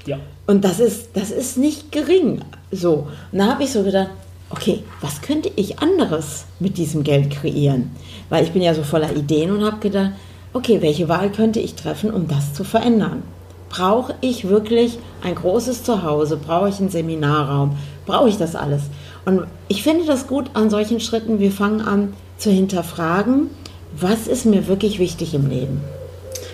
[0.05, 0.19] Ja.
[0.47, 2.43] Und das ist, das ist nicht gering.
[2.71, 3.09] So.
[3.33, 4.11] Und da habe ich so gedacht,
[4.51, 7.91] okay, was könnte ich anderes mit diesem Geld kreieren?
[8.29, 10.11] Weil ich bin ja so voller Ideen und habe gedacht,
[10.57, 13.23] okay, welche Wahl könnte ich treffen, um das zu verändern?
[13.69, 16.39] Brauche ich wirklich ein großes Zuhause?
[16.39, 17.77] Brauche ich einen Seminarraum?
[18.07, 18.83] Brauche ich das alles?
[19.27, 21.41] Und ich finde das gut an solchen Schritten.
[21.41, 23.51] Wir fangen an, zu hinterfragen,
[23.99, 25.81] was ist mir wirklich wichtig im Leben.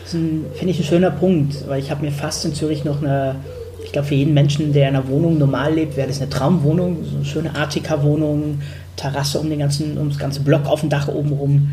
[0.03, 3.37] Das finde ich ein schöner Punkt, weil ich habe mir fast in Zürich noch eine,
[3.85, 6.99] ich glaube für jeden Menschen, der in einer Wohnung normal lebt, wäre das eine Traumwohnung,
[7.05, 8.61] so eine schöne Artika-Wohnung,
[8.97, 11.71] Terrasse um den ganzen, um das ganze Block auf dem Dach oben rum,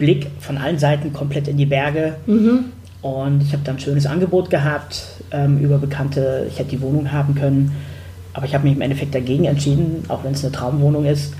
[0.00, 2.16] Blick von allen Seiten komplett in die Berge.
[2.26, 2.64] Mhm.
[3.02, 7.12] Und ich habe dann ein schönes Angebot gehabt ähm, über Bekannte, ich hätte die Wohnung
[7.12, 7.72] haben können.
[8.32, 11.34] Aber ich habe mich im Endeffekt dagegen entschieden, auch wenn es eine Traumwohnung ist,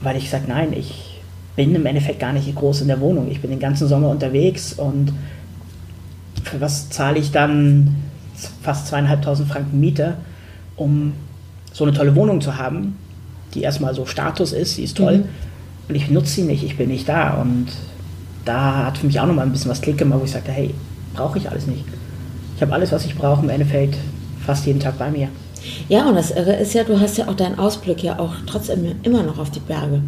[0.00, 1.20] weil ich sage, nein, ich
[1.56, 3.30] bin im Endeffekt gar nicht groß in der Wohnung.
[3.30, 5.12] Ich bin den ganzen Sommer unterwegs und
[6.44, 7.96] für was zahle ich dann
[8.62, 10.14] fast zweieinhalbtausend Franken Miete,
[10.76, 11.14] um
[11.72, 12.96] so eine tolle Wohnung zu haben,
[13.54, 15.18] die erstmal so Status ist, sie ist toll.
[15.18, 15.24] Mhm.
[15.88, 17.34] Und ich nutze sie nicht, ich bin nicht da.
[17.34, 17.68] Und
[18.44, 20.74] da hat für mich auch nochmal ein bisschen was Klick gemacht, wo ich sagte, hey,
[21.14, 21.84] brauche ich alles nicht.
[22.56, 23.96] Ich habe alles, was ich brauche, im Endeffekt
[24.44, 25.28] fast jeden Tag bei mir.
[25.88, 28.96] Ja, und das Irre ist ja, du hast ja auch deinen Ausblick ja auch trotzdem
[29.02, 30.00] immer noch auf die Berge.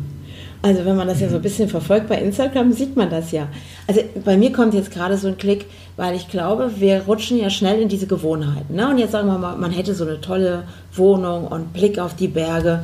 [0.61, 3.47] Also wenn man das ja so ein bisschen verfolgt bei Instagram, sieht man das ja.
[3.87, 7.49] Also bei mir kommt jetzt gerade so ein Klick, weil ich glaube, wir rutschen ja
[7.49, 8.75] schnell in diese Gewohnheiten.
[8.75, 8.89] Ne?
[8.89, 10.65] Und jetzt sagen wir mal, man hätte so eine tolle
[10.95, 12.83] Wohnung und Blick auf die Berge.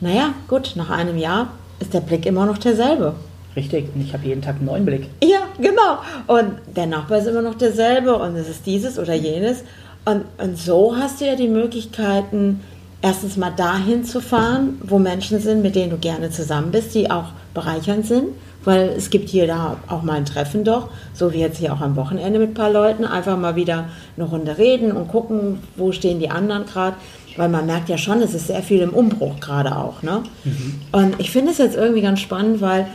[0.00, 1.48] Naja, gut, nach einem Jahr
[1.80, 3.14] ist der Blick immer noch derselbe.
[3.54, 5.08] Richtig, und ich habe jeden Tag einen neuen Blick.
[5.22, 5.98] Ja, genau.
[6.26, 9.64] Und der Nachbar ist immer noch derselbe und es ist dieses oder jenes.
[10.04, 12.60] Und, und so hast du ja die Möglichkeiten,
[13.00, 17.10] erstens mal dahin zu fahren, wo Menschen sind, mit denen du gerne zusammen bist, die
[17.10, 18.28] auch bereichernd sind,
[18.64, 21.80] weil es gibt hier da auch mal ein Treffen doch, so wie jetzt hier auch
[21.80, 23.86] am Wochenende mit ein paar Leuten, einfach mal wieder
[24.16, 26.96] eine Runde reden und gucken, wo stehen die anderen gerade,
[27.36, 30.02] weil man merkt ja schon, es ist sehr viel im Umbruch gerade auch.
[30.02, 30.22] Ne?
[30.44, 30.80] Mhm.
[30.92, 32.86] Und ich finde es jetzt irgendwie ganz spannend, weil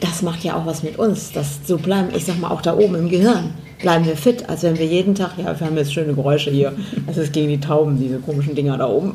[0.00, 2.76] das macht ja auch was mit uns, das so bleiben, ich sag mal auch da
[2.76, 5.92] oben im Gehirn bleiben wir fit, als wenn wir jeden Tag, ja, wir haben jetzt
[5.92, 6.72] schöne Geräusche hier.
[7.06, 9.14] Das ist gegen die Tauben, diese komischen Dinger da oben.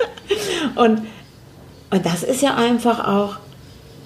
[0.76, 1.02] und,
[1.90, 3.36] und das ist ja einfach auch,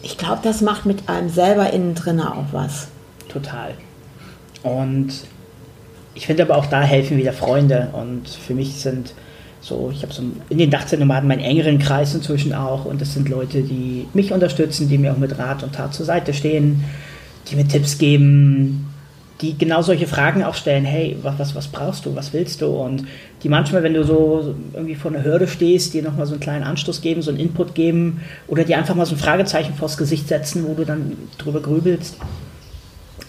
[0.02, 2.88] ich glaube, das macht mit einem selber innen drin auch was.
[3.28, 3.74] Total.
[4.62, 5.08] Und
[6.14, 7.88] ich finde aber auch da helfen wieder Freunde.
[7.92, 9.14] Und für mich sind
[9.62, 12.85] so, ich habe so in den Dachzeltnomaden meinen engeren Kreis inzwischen auch.
[12.85, 16.05] Und das sind Leute, die mich unterstützen, die mir auch mit Rat und Tat zur
[16.05, 16.85] Seite stehen,
[17.48, 18.92] die mir Tipps geben,
[19.40, 22.66] die genau solche Fragen auch stellen, hey, was, was, was brauchst du, was willst du?
[22.66, 23.05] Und
[23.42, 26.64] die manchmal, wenn du so irgendwie vor einer Hürde stehst, dir nochmal so einen kleinen
[26.64, 30.29] Anstoß geben, so einen Input geben oder dir einfach mal so ein Fragezeichen vors Gesicht
[30.29, 32.16] setzen, wo du dann drüber grübelst.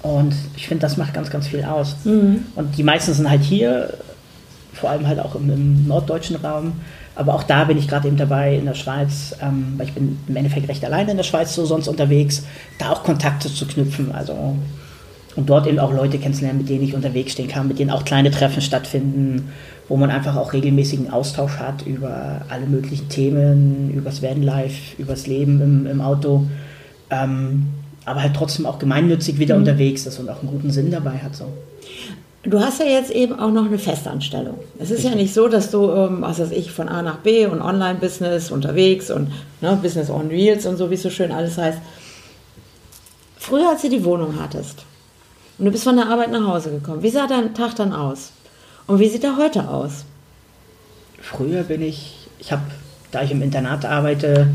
[0.01, 1.95] Und ich finde, das macht ganz, ganz viel aus.
[2.03, 2.45] Mhm.
[2.55, 3.93] Und die meisten sind halt hier,
[4.83, 6.73] vor allem halt auch im, im norddeutschen Raum.
[7.15, 10.19] Aber auch da bin ich gerade eben dabei in der Schweiz, ähm, weil ich bin
[10.27, 12.43] im Endeffekt recht alleine in der Schweiz so sonst unterwegs,
[12.79, 14.11] da auch Kontakte zu knüpfen.
[14.11, 14.57] Also
[15.37, 18.03] und dort eben auch Leute kennenzulernen, mit denen ich unterwegs stehen kann, mit denen auch
[18.03, 19.53] kleine Treffen stattfinden,
[19.87, 25.61] wo man einfach auch regelmäßigen Austausch hat über alle möglichen Themen, übers Vanlife, übers Leben
[25.61, 26.45] im, im Auto.
[27.09, 27.67] Ähm,
[28.03, 29.61] aber halt trotzdem auch gemeinnützig wieder mhm.
[29.61, 31.37] unterwegs ist und auch einen guten Sinn dabei hat.
[31.37, 31.45] So.
[32.45, 34.59] Du hast ja jetzt eben auch noch eine Festanstellung.
[34.77, 35.11] Es ist Richtig.
[35.11, 38.51] ja nicht so, dass du, ähm, was weiß ich, von A nach B und Online-Business
[38.51, 41.79] unterwegs und ne, Business on Wheels und so, wie es so schön alles heißt.
[43.37, 44.83] Früher, als du die Wohnung hattest
[45.57, 48.33] und du bist von der Arbeit nach Hause gekommen, wie sah dein Tag dann aus?
[48.87, 50.03] Und wie sieht er heute aus?
[51.21, 52.63] Früher bin ich, ich habe,
[53.11, 54.49] da ich im Internat arbeite,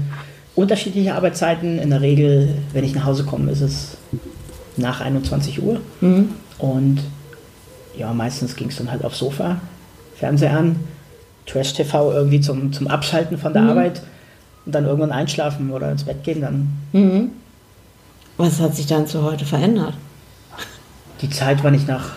[0.54, 1.78] unterschiedliche Arbeitszeiten.
[1.78, 3.96] In der Regel, wenn ich nach Hause komme, ist es
[4.76, 5.80] nach 21 Uhr.
[6.02, 6.34] Mhm.
[6.58, 6.98] Und
[7.98, 9.60] ja, meistens ging es dann halt aufs Sofa,
[10.16, 10.76] Fernseher an,
[11.46, 13.70] Trash-TV irgendwie zum, zum Abschalten von der mhm.
[13.70, 14.02] Arbeit
[14.66, 16.68] und dann irgendwann einschlafen oder ins Bett gehen dann.
[16.92, 17.30] Mhm.
[18.36, 19.94] Was hat sich dann zu heute verändert?
[21.22, 22.12] Die Zeit, wann ich nach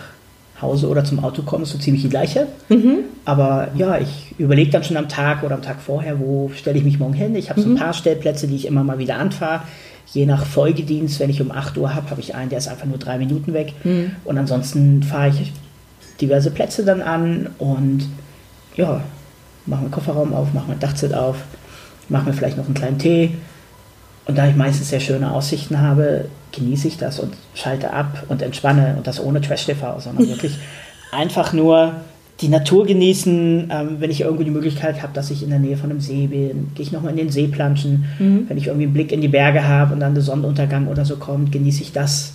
[0.60, 2.46] Hause oder zum Auto komme, ist so ziemlich die gleiche.
[2.68, 3.00] Mhm.
[3.24, 6.84] Aber ja, ich überlege dann schon am Tag oder am Tag vorher, wo stelle ich
[6.84, 7.34] mich morgen hin.
[7.34, 7.78] Ich habe so ein mhm.
[7.78, 9.62] paar Stellplätze, die ich immer mal wieder anfahre.
[10.12, 12.86] Je nach Folgedienst, wenn ich um 8 Uhr habe, habe ich einen, der ist einfach
[12.86, 13.72] nur drei Minuten weg.
[13.82, 14.12] Mhm.
[14.24, 15.52] Und ansonsten fahre ich
[16.20, 18.08] diverse Plätze dann an und
[18.76, 19.02] ja,
[19.66, 21.36] mache meinen Kofferraum auf, mache mein Dachzelt auf,
[22.08, 23.34] mache mir vielleicht noch einen kleinen Tee.
[24.24, 28.42] Und da ich meistens sehr schöne Aussichten habe, genieße ich das und schalte ab und
[28.42, 30.58] entspanne und das ohne Trash-TV, sondern wirklich
[31.12, 31.94] einfach nur
[32.40, 33.70] die Natur genießen.
[33.72, 36.28] Ähm, wenn ich irgendwo die Möglichkeit habe, dass ich in der Nähe von einem See
[36.28, 38.04] bin, gehe ich nochmal in den See planschen.
[38.18, 38.44] Mhm.
[38.48, 41.16] Wenn ich irgendwie einen Blick in die Berge habe und dann der Sonnenuntergang oder so
[41.16, 42.34] kommt, genieße ich das.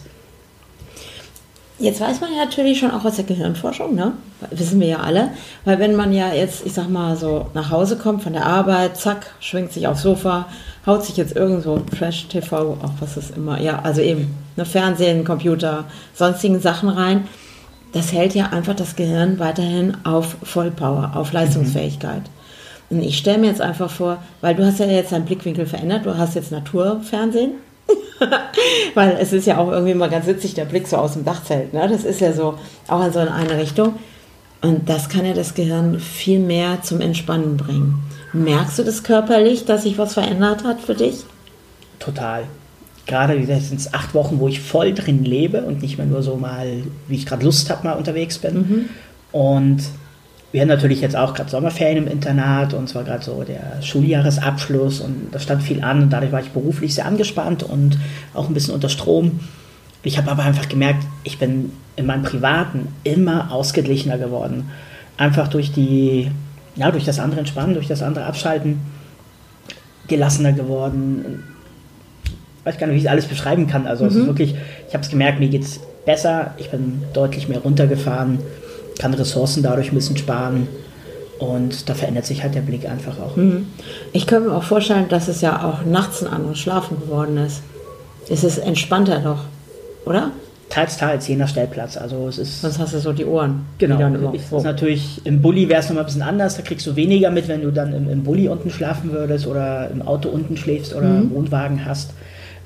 [1.80, 4.14] Jetzt weiß man ja natürlich schon auch aus der Gehirnforschung, ne?
[4.50, 5.30] Wissen wir ja alle.
[5.64, 8.98] Weil wenn man ja jetzt, ich sag mal, so nach Hause kommt von der Arbeit,
[8.98, 10.48] zack, schwingt sich aufs Sofa,
[10.88, 15.84] haut sich jetzt irgendwo Trash-TV, auch was ist immer, ja, also eben, ne, Fernsehen, Computer,
[16.16, 17.28] sonstigen Sachen rein.
[17.94, 22.24] Das hält ja einfach das Gehirn weiterhin auf Vollpower, auf Leistungsfähigkeit.
[22.90, 22.98] Mhm.
[22.98, 26.06] Und ich stelle mir jetzt einfach vor, weil du hast ja jetzt deinen Blickwinkel verändert,
[26.06, 27.52] du hast jetzt Naturfernsehen.
[28.94, 31.74] weil es ist ja auch irgendwie mal ganz witzig, der Blick so aus dem Dachzelt.
[31.74, 31.88] Ne?
[31.88, 33.96] Das ist ja so auch in so eine Richtung.
[34.62, 38.00] Und das kann ja das Gehirn viel mehr zum Entspannen bringen.
[38.34, 41.26] Merkst du das körperlich, dass sich was verändert hat für dich?
[42.00, 42.44] Total.
[43.06, 46.36] Gerade sind es acht Wochen, wo ich voll drin lebe und nicht mehr nur so
[46.36, 48.56] mal, wie ich gerade Lust habe, mal unterwegs bin.
[48.56, 48.90] Mhm.
[49.32, 49.84] Und
[50.58, 55.02] wir haben natürlich jetzt auch gerade Sommerferien im Internat und zwar gerade so der Schuljahresabschluss
[55.02, 58.00] und da stand viel an und dadurch war ich beruflich sehr angespannt und
[58.34, 59.40] auch ein bisschen unter Strom.
[60.02, 64.72] Ich habe aber einfach gemerkt, ich bin in meinem Privaten immer ausgeglichener geworden.
[65.16, 66.32] Einfach durch die
[66.76, 68.80] ja, durch das andere Entspannen, durch das andere Abschalten
[70.08, 71.44] gelassener geworden.
[72.26, 73.86] Ich weiß gar nicht, wie ich es alles beschreiben kann.
[73.86, 74.10] Also mhm.
[74.10, 74.28] es ist mhm.
[74.28, 74.56] wirklich,
[74.88, 78.40] ich habe es gemerkt, mir geht es besser, ich bin deutlich mehr runtergefahren,
[79.00, 80.68] kann Ressourcen dadurch ein bisschen sparen.
[81.40, 83.36] Und da verändert sich halt der Blick einfach auch.
[83.36, 83.68] Mhm.
[84.12, 87.62] Ich könnte mir auch vorstellen, dass es ja auch nachts ein anderes Schlafen geworden ist.
[88.30, 89.44] Es ist entspannter doch,
[90.06, 90.32] oder?
[90.70, 91.96] Teils, teils, je nach Stellplatz.
[91.96, 92.62] Also es ist.
[92.62, 93.66] Sonst hast du so die Ohren.
[93.78, 94.32] Genau.
[94.32, 96.58] Die ist natürlich im Bulli wäre es nochmal ein bisschen anders.
[96.58, 99.90] Da kriegst du weniger mit, wenn du dann im, im Bulli unten schlafen würdest oder
[99.90, 101.32] im Auto unten schläfst oder mhm.
[101.32, 102.14] Wohnwagen hast.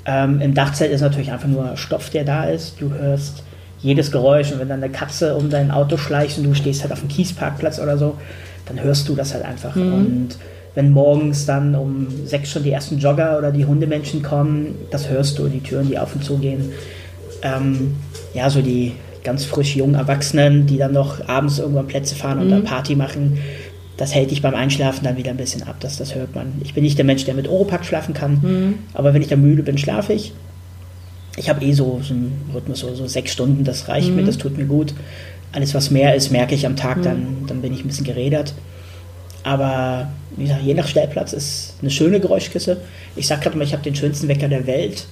[0.05, 2.81] Ähm, Im Dachzelt ist natürlich einfach nur Stoff, der da ist.
[2.81, 3.43] Du hörst
[3.81, 6.93] jedes Geräusch und wenn dann eine Katze um dein Auto schleicht und du stehst halt
[6.93, 8.15] auf dem Kiesparkplatz oder so,
[8.67, 9.75] dann hörst du das halt einfach.
[9.75, 9.93] Mhm.
[9.93, 10.29] Und
[10.75, 15.39] wenn morgens dann um sechs schon die ersten Jogger oder die Hundemenschen kommen, das hörst
[15.39, 16.71] du, die Türen, die auf und zu gehen
[17.41, 17.95] ähm,
[18.33, 22.47] ja, so die ganz frisch jungen Erwachsenen, die dann noch abends irgendwann Plätze fahren und
[22.47, 22.51] mhm.
[22.51, 23.37] dann Party machen,
[23.97, 26.53] das hält dich beim Einschlafen dann wieder ein bisschen ab, das, das hört man.
[26.63, 28.73] Ich bin nicht der Mensch, der mit Oropack schlafen kann, mhm.
[28.93, 30.33] aber wenn ich da müde bin, schlafe ich.
[31.37, 34.17] Ich habe eh so, so einen Rhythmus, so, so sechs Stunden, das reicht mhm.
[34.17, 34.93] mir, das tut mir gut.
[35.53, 37.03] Alles, was mehr ist, merke ich am Tag, mhm.
[37.03, 38.53] dann, dann bin ich ein bisschen gerädert.
[39.43, 42.77] Aber wie gesagt, je nach Stellplatz ist eine schöne Geräuschküsse.
[43.15, 45.07] Ich sage gerade mal, ich habe den schönsten Wecker der Welt.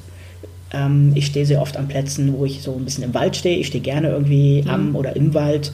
[0.71, 3.57] Ähm, ich stehe sehr oft an Plätzen, wo ich so ein bisschen im Wald stehe.
[3.57, 4.69] Ich stehe gerne irgendwie mhm.
[4.69, 5.73] am oder im Wald.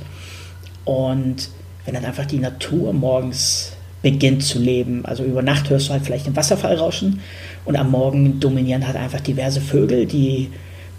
[0.85, 1.49] Und
[1.85, 3.74] wenn dann einfach die Natur morgens
[4.05, 7.21] beginnt zu leben, also über Nacht hörst du halt vielleicht den Wasserfall rauschen
[7.65, 10.51] und am Morgen dominieren halt einfach diverse Vögel, die,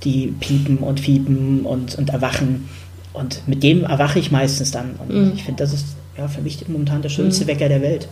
[0.03, 2.69] die piepen und fiepen und, und erwachen.
[3.13, 4.97] Und mit dem erwache ich meistens dann.
[4.99, 5.33] Und mhm.
[5.37, 5.87] ich finde, das ist
[6.19, 7.49] ja, für mich momentan der schönste mhm.
[7.49, 8.09] Wecker der Welt.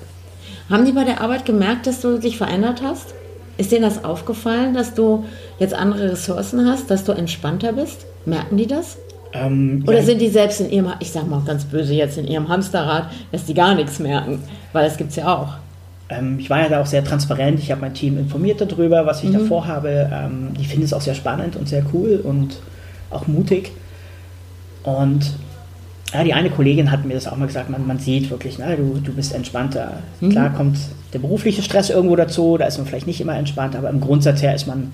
[0.70, 3.14] Haben die bei der Arbeit gemerkt, dass du dich verändert hast?
[3.58, 5.24] Ist dir das aufgefallen, dass du
[5.58, 8.06] jetzt andere Ressourcen hast, dass du entspannter bist?
[8.26, 8.96] Merken die das?
[9.34, 12.48] Ähm, Oder sind die selbst in ihrem, ich sag mal ganz böse jetzt, in ihrem
[12.48, 14.38] Hamsterrad, dass die gar nichts merken?
[14.72, 15.54] Weil das gibt es ja auch.
[16.08, 17.58] ähm, ich war ja da auch sehr transparent.
[17.58, 19.32] Ich habe mein Team informiert darüber, was ich Mhm.
[19.34, 20.08] da vorhabe.
[20.12, 22.60] Ähm, die finden es auch sehr spannend und sehr cool und
[23.10, 23.72] auch mutig.
[24.84, 25.32] Und
[26.12, 28.76] ja, die eine Kollegin hat mir das auch mal gesagt, man, man sieht wirklich, na,
[28.76, 29.94] du, du bist entspannter.
[30.20, 30.30] Mhm.
[30.30, 30.76] Klar kommt
[31.12, 34.42] der berufliche Stress irgendwo dazu, da ist man vielleicht nicht immer entspannt, aber im Grundsatz
[34.42, 34.92] her ist man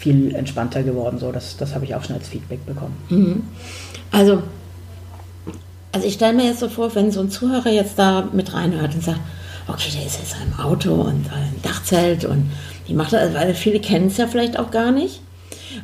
[0.00, 1.18] viel entspannter geworden.
[1.18, 2.96] So, das, das habe ich auch schon als Feedback bekommen.
[4.10, 4.42] Also,
[5.92, 8.94] also ich stelle mir jetzt so vor, wenn so ein Zuhörer jetzt da mit reinhört
[8.94, 9.20] und sagt,
[9.68, 12.50] okay, der ist jetzt im Auto und äh, im Dachzelt und
[12.86, 15.20] wie macht er, weil viele kennen es ja vielleicht auch gar nicht.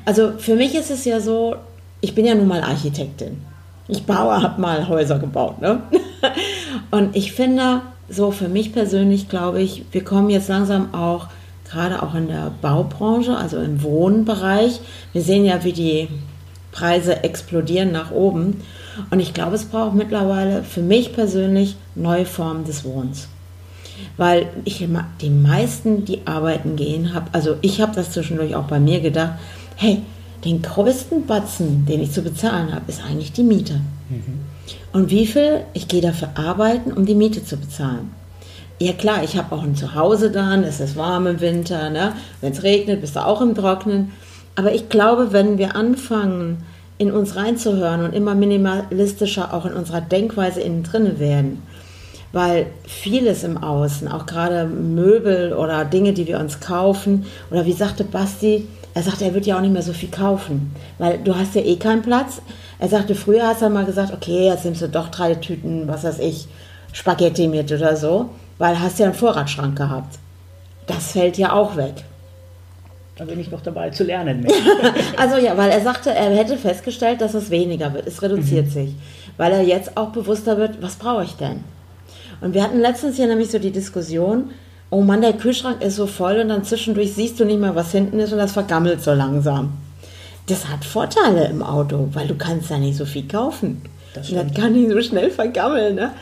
[0.06, 1.56] Also für mich ist es ja so,
[2.00, 3.42] ich bin ja nun mal Architektin.
[3.88, 5.82] Ich baue, habe mal Häuser gebaut, ne?
[6.90, 11.28] Und ich finde, so für mich persönlich glaube ich, wir kommen jetzt langsam auch,
[11.70, 14.80] gerade auch in der Baubranche, also im Wohnbereich.
[15.12, 16.08] Wir sehen ja, wie die
[16.72, 18.62] Preise explodieren nach oben.
[19.10, 23.28] Und ich glaube, es braucht mittlerweile für mich persönlich neue Formen des Wohnens.
[24.16, 28.64] Weil ich immer, die meisten, die arbeiten gehen, habe, also ich habe das zwischendurch auch
[28.64, 29.34] bei mir gedacht,
[29.76, 30.02] hey,
[30.44, 33.80] den größten Batzen, den ich zu bezahlen habe, ist eigentlich die Miete.
[34.92, 35.62] Und wie viel?
[35.72, 38.10] Ich gehe dafür arbeiten, um die Miete zu bezahlen.
[38.78, 42.12] Ja klar, ich habe auch ein Zuhause dann, es ist warm im Winter, ne?
[42.42, 44.12] wenn es regnet, bist du auch im Trocknen.
[44.54, 46.62] Aber ich glaube, wenn wir anfangen,
[46.98, 51.62] in uns reinzuhören und immer minimalistischer auch in unserer Denkweise innen drin werden,
[52.32, 57.72] weil vieles im Außen, auch gerade Möbel oder Dinge, die wir uns kaufen, oder wie
[57.72, 61.34] sagte Basti, er sagte, er wird ja auch nicht mehr so viel kaufen, weil du
[61.36, 62.40] hast ja eh keinen Platz.
[62.78, 66.04] Er sagte, früher hast du mal gesagt, okay, jetzt nimmst du doch drei Tüten, was
[66.04, 66.46] weiß ich,
[66.92, 70.18] Spaghetti mit oder so, weil hast ja einen Vorratsschrank gehabt.
[70.86, 71.94] Das fällt ja auch weg.
[73.16, 74.46] Da bin ich noch dabei zu lernen.
[75.16, 78.06] Also ja, weil er sagte, er hätte festgestellt, dass es weniger wird.
[78.06, 78.94] Es reduziert sich.
[79.38, 81.64] Weil er jetzt auch bewusster wird, was brauche ich denn?
[82.42, 84.50] Und wir hatten letztens hier nämlich so die Diskussion,
[84.90, 87.92] oh Mann, der Kühlschrank ist so voll und dann zwischendurch siehst du nicht mehr, was
[87.92, 89.72] hinten ist und das vergammelt so langsam.
[90.46, 93.82] Das hat Vorteile im Auto, weil du kannst da nicht so viel kaufen.
[94.14, 95.96] Das und das kann nicht so schnell vergammeln.
[95.96, 96.12] Ne?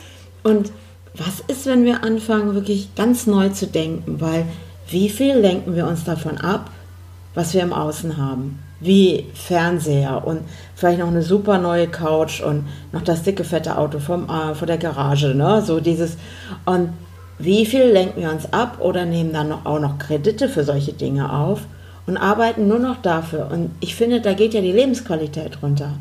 [0.45, 0.71] Und
[1.17, 4.21] was ist, wenn wir anfangen, wirklich ganz neu zu denken?
[4.21, 4.47] Weil
[4.89, 6.71] wie viel lenken wir uns davon ab,
[7.35, 8.59] was wir im Außen haben?
[8.81, 10.41] Wie Fernseher und
[10.75, 14.67] vielleicht noch eine super neue Couch und noch das dicke, fette Auto vom, äh, vor
[14.67, 15.35] der Garage.
[15.35, 15.63] Ne?
[15.63, 16.17] So dieses.
[16.67, 16.91] Und
[17.39, 20.93] wie viel lenken wir uns ab oder nehmen dann noch, auch noch Kredite für solche
[20.93, 21.61] Dinge auf
[22.07, 23.49] und arbeiten nur noch dafür?
[23.51, 25.95] Und ich finde, da geht ja die Lebensqualität runter.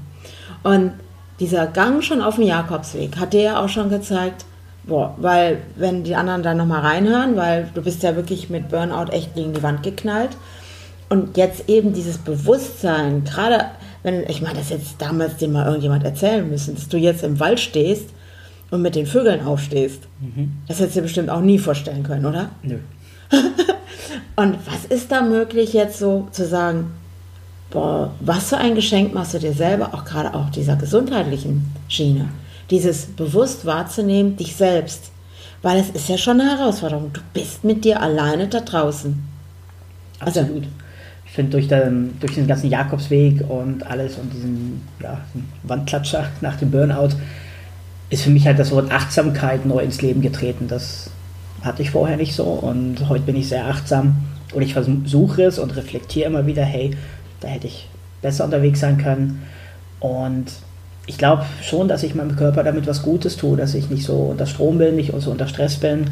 [0.63, 0.93] Und
[1.39, 4.45] dieser Gang schon auf dem Jakobsweg hat dir ja auch schon gezeigt,
[4.85, 9.11] boah, weil wenn die anderen da nochmal reinhören, weil du bist ja wirklich mit Burnout
[9.11, 10.31] echt gegen die Wand geknallt.
[11.09, 13.65] Und jetzt eben dieses Bewusstsein, gerade
[14.01, 17.39] wenn, ich meine, das jetzt damals dir mal irgendjemand erzählen müssen, dass du jetzt im
[17.39, 18.09] Wald stehst
[18.71, 20.01] und mit den Vögeln aufstehst.
[20.67, 22.49] Das hättest du dir bestimmt auch nie vorstellen können, oder?
[22.63, 22.77] Nö.
[24.35, 26.91] Und was ist da möglich jetzt so zu sagen,
[27.69, 32.29] boah, was für ein Geschenk machst du dir selber, auch gerade auch dieser gesundheitlichen Schiene,
[32.73, 35.11] dieses bewusst wahrzunehmen, dich selbst.
[35.61, 37.11] Weil es ist ja schon eine Herausforderung.
[37.13, 39.23] Du bist mit dir alleine da draußen.
[40.19, 40.63] Also- Absolut.
[41.25, 45.19] Ich finde, durch den, durch den ganzen Jakobsweg und alles und diesen ja,
[45.63, 47.09] Wandklatscher nach dem Burnout
[48.09, 50.67] ist für mich halt das Wort Achtsamkeit neu ins Leben getreten.
[50.67, 51.09] Das
[51.61, 54.17] hatte ich vorher nicht so und heute bin ich sehr achtsam
[54.53, 56.95] und ich versuche es und reflektiere immer wieder, hey,
[57.39, 57.87] da hätte ich
[58.21, 59.41] besser unterwegs sein können.
[59.99, 60.51] Und
[61.05, 64.13] ich glaube schon, dass ich meinem Körper damit was Gutes tue, dass ich nicht so
[64.13, 66.05] unter Strom bin, nicht so unter Stress bin,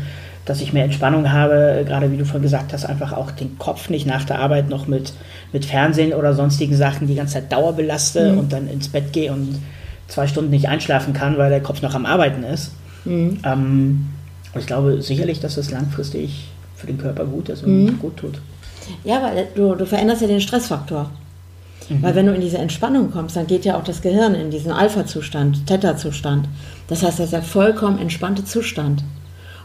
[0.45, 3.89] dass ich mehr Entspannung habe, gerade wie du vorhin gesagt hast, einfach auch den Kopf
[3.89, 5.13] nicht nach der Arbeit noch mit,
[5.53, 9.31] mit Fernsehen oder sonstigen Sachen die ganze Zeit Dauer belaste und dann ins Bett gehe
[9.31, 9.59] und
[10.07, 12.71] zwei Stunden nicht einschlafen kann, weil der Kopf noch am Arbeiten ist.
[13.45, 14.07] Ähm,
[14.53, 18.41] und ich glaube sicherlich, dass das langfristig für den Körper gut ist und gut tut.
[19.05, 21.09] Ja, weil du, du veränderst ja den Stressfaktor.
[21.99, 24.71] Weil wenn du in diese Entspannung kommst, dann geht ja auch das Gehirn in diesen
[24.71, 26.47] Alpha-Zustand, Theta-Zustand.
[26.87, 29.03] Das heißt, das ist der vollkommen entspannte Zustand.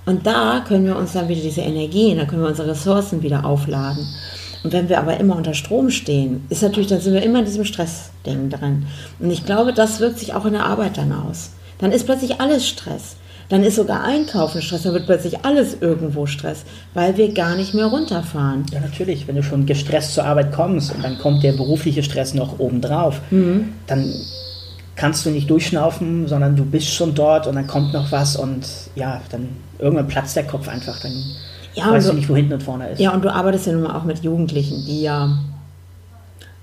[0.06, 3.44] Und da können wir uns dann wieder diese Energien, da können wir unsere Ressourcen wieder
[3.44, 4.06] aufladen.
[4.62, 7.44] Und wenn wir aber immer unter Strom stehen, ist natürlich, dann sind wir immer in
[7.44, 8.86] diesem Stressding drin.
[9.18, 11.50] Und ich glaube, das wirkt sich auch in der Arbeit dann aus.
[11.78, 13.16] Dann ist plötzlich alles Stress.
[13.48, 17.74] Dann ist sogar Einkaufen Stress, dann wird plötzlich alles irgendwo Stress, weil wir gar nicht
[17.74, 18.64] mehr runterfahren.
[18.72, 19.28] Ja, natürlich.
[19.28, 23.20] Wenn du schon gestresst zur Arbeit kommst und dann kommt der berufliche Stress noch obendrauf,
[23.30, 24.12] dann
[24.96, 28.66] kannst du nicht durchschnaufen, sondern du bist schon dort und dann kommt noch was und
[28.96, 30.98] ja, dann irgendwann platzt der Kopf einfach.
[31.00, 31.12] Dann
[31.74, 32.98] Ja, weißt du du- nicht, wo hinten und vorne ist.
[33.00, 35.38] Ja, und du arbeitest ja nun mal auch mit Jugendlichen, die ja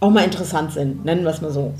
[0.03, 1.73] auch mal interessant sind, nennen wir es mal so.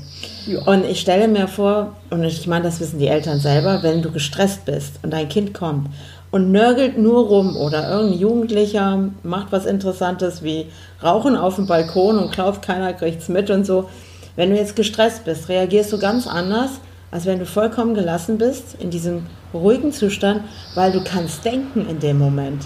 [0.46, 0.62] Ja.
[0.62, 4.10] Und ich stelle mir vor, und ich meine, das wissen die Eltern selber, wenn du
[4.10, 5.88] gestresst bist und dein Kind kommt
[6.30, 10.66] und nörgelt nur rum oder irgendein Jugendlicher macht was Interessantes wie
[11.02, 13.90] Rauchen auf dem Balkon und klaut keiner kriegt's mit und so.
[14.36, 16.70] Wenn du jetzt gestresst bist, reagierst du ganz anders,
[17.10, 20.40] als wenn du vollkommen gelassen bist, in diesem ruhigen Zustand,
[20.74, 22.64] weil du kannst denken in dem Moment.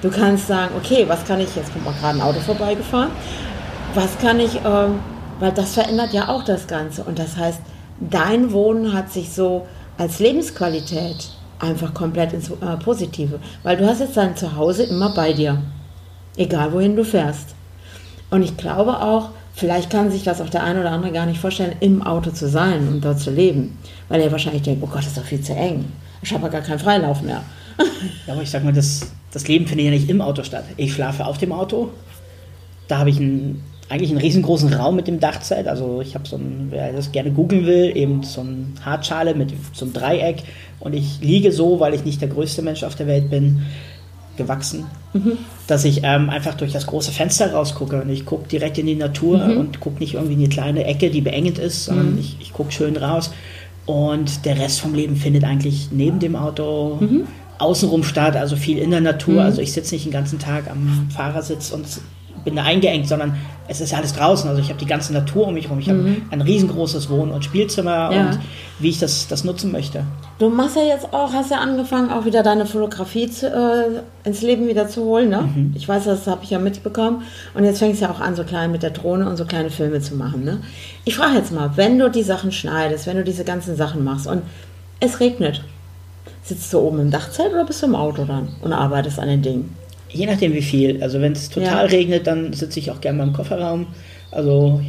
[0.00, 3.10] Du kannst sagen, okay, was kann ich, jetzt kommt mal gerade ein Auto vorbeigefahren,
[3.94, 4.98] was kann ich, ähm,
[5.40, 7.04] weil das verändert ja auch das Ganze.
[7.04, 7.60] Und das heißt,
[8.00, 11.30] dein Wohnen hat sich so als Lebensqualität
[11.60, 15.62] einfach komplett ins äh, Positive, weil du hast jetzt dein Zuhause immer bei dir,
[16.36, 17.54] egal wohin du fährst.
[18.30, 21.40] Und ich glaube auch, vielleicht kann sich das auch der eine oder andere gar nicht
[21.40, 23.78] vorstellen, im Auto zu sein und dort zu leben,
[24.08, 25.84] weil er wahrscheinlich denkt, oh Gott, das ist doch viel zu eng.
[26.22, 27.42] Ich habe ja gar keinen Freilauf mehr.
[28.26, 30.64] Ja, aber ich sag mal, das, das Leben findet ja nicht im Auto statt.
[30.76, 31.90] Ich schlafe auf dem Auto.
[32.88, 33.62] Da habe ich einen,
[33.94, 35.68] eigentlich einen riesengroßen Raum mit dem Dachzelt.
[35.68, 39.52] Also ich habe so ein, wer das gerne googeln will, eben so eine Hartschale mit
[39.72, 40.42] so einem Dreieck.
[40.80, 43.62] Und ich liege so, weil ich nicht der größte Mensch auf der Welt bin,
[44.36, 44.86] gewachsen,
[45.68, 48.96] dass ich ähm, einfach durch das große Fenster rausgucke und ich gucke direkt in die
[48.96, 52.52] Natur und gucke nicht irgendwie in die kleine Ecke, die beengend ist, sondern ich, ich
[52.52, 53.30] gucke schön raus.
[53.86, 56.98] Und der Rest vom Leben findet eigentlich neben dem Auto
[57.58, 59.42] außenrum statt, also viel in der Natur.
[59.44, 61.86] Also ich sitze nicht den ganzen Tag am Fahrersitz und
[62.44, 63.36] bin da eingeengt, sondern
[63.68, 64.48] es ist alles draußen.
[64.48, 65.78] Also ich habe die ganze Natur um mich herum.
[65.78, 68.26] Ich habe ein riesengroßes Wohn- und Spielzimmer Ja.
[68.30, 68.38] und
[68.78, 70.04] wie ich das, das nutzen möchte.
[70.38, 74.42] Du machst ja jetzt auch, hast ja angefangen, auch wieder deine Fotografie zu, äh, ins
[74.42, 75.48] Leben wieder zu holen, ne?
[75.74, 77.22] Ich weiß, das habe ich ja mitbekommen.
[77.54, 79.70] Und jetzt fängst du ja auch an, so klein mit der Drohne und so kleine
[79.70, 80.58] Filme zu machen, ne?
[81.04, 84.26] Ich frage jetzt mal, wenn du die Sachen schneidest, wenn du diese ganzen Sachen machst
[84.26, 84.42] und
[85.00, 85.62] es regnet,
[86.42, 89.40] sitzt du oben im Dachzelt oder bist du im Auto dann und arbeitest an den
[89.42, 89.76] Dingen?
[90.14, 91.02] Je nachdem wie viel.
[91.02, 91.90] Also wenn es total Ja.
[91.90, 93.86] regnet, dann sitze ich auch gerne mal im Kofferraum.
[94.30, 94.80] Also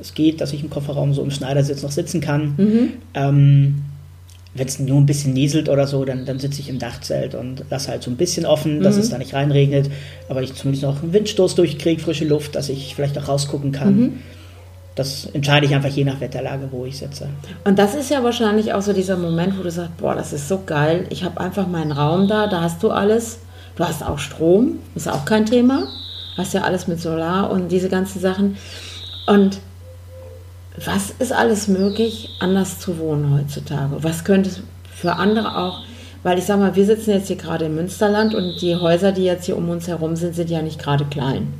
[0.00, 2.90] es geht, dass ich im Kofferraum so im Schneidersitz noch sitzen kann.
[3.14, 3.82] Ähm,
[4.54, 7.64] wenn es nur ein bisschen nieselt oder so, dann, dann sitze ich im Dachzelt und
[7.70, 9.90] lasse halt so ein bisschen offen, dass es da nicht reinregnet,
[10.28, 14.20] aber ich zumindest noch einen Windstoß durchkriege, frische Luft, dass ich vielleicht auch rausgucken kann.
[14.94, 17.28] Das entscheide ich einfach je nach Wetterlage, wo ich sitze.
[17.64, 20.48] Und das ist ja wahrscheinlich auch so dieser Moment, wo du sagst, boah, das ist
[20.48, 21.06] so geil.
[21.08, 23.38] Ich habe einfach meinen Raum da, da hast du alles.
[23.76, 25.84] Du hast auch Strom, ist auch kein Thema.
[26.36, 28.56] Hast ja alles mit Solar und diese ganzen Sachen.
[29.26, 29.58] Und
[30.84, 34.02] was ist alles möglich, anders zu wohnen heutzutage?
[34.02, 34.60] Was könnte es
[34.94, 35.80] für andere auch,
[36.22, 39.24] weil ich sag mal, wir sitzen jetzt hier gerade im Münsterland und die Häuser, die
[39.24, 41.52] jetzt hier um uns herum sind, sind ja nicht gerade klein.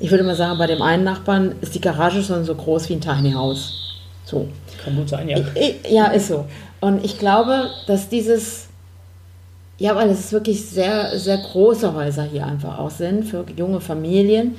[0.00, 2.94] Ich würde mal sagen, bei dem einen Nachbarn ist die Garage schon so groß wie
[2.94, 3.72] ein Tiny House.
[4.24, 4.48] So.
[4.84, 5.38] Kann gut sein, ja.
[5.54, 6.44] Ich- Ja, ist so.
[6.80, 8.66] Und ich glaube, dass dieses,
[9.82, 14.54] ja, weil es wirklich sehr, sehr große Häuser hier einfach auch sind für junge Familien.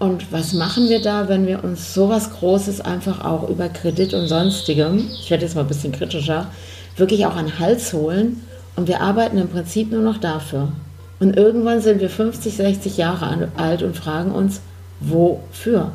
[0.00, 4.26] Und was machen wir da, wenn wir uns sowas Großes einfach auch über Kredit und
[4.26, 6.48] sonstigem, ich werde jetzt mal ein bisschen kritischer,
[6.96, 8.42] wirklich auch an den Hals holen
[8.74, 10.72] und wir arbeiten im Prinzip nur noch dafür.
[11.20, 14.60] Und irgendwann sind wir 50, 60 Jahre alt und fragen uns,
[14.98, 15.92] wofür?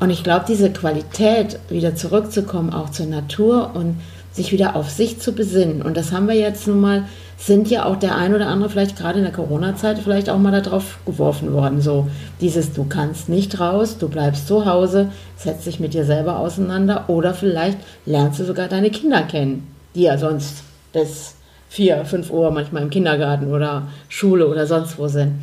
[0.00, 4.00] Und ich glaube, diese Qualität, wieder zurückzukommen, auch zur Natur und
[4.32, 5.82] sich wieder auf sich zu besinnen.
[5.82, 7.04] Und das haben wir jetzt nun mal,
[7.42, 10.62] sind ja auch der ein oder andere vielleicht gerade in der Corona-Zeit vielleicht auch mal
[10.62, 11.80] darauf geworfen worden.
[11.80, 12.08] So
[12.40, 17.04] dieses, du kannst nicht raus, du bleibst zu Hause, setzt dich mit dir selber auseinander
[17.08, 21.34] oder vielleicht lernst du sogar deine Kinder kennen, die ja sonst bis
[21.68, 25.40] vier, fünf Uhr manchmal im Kindergarten oder Schule oder sonst wo sind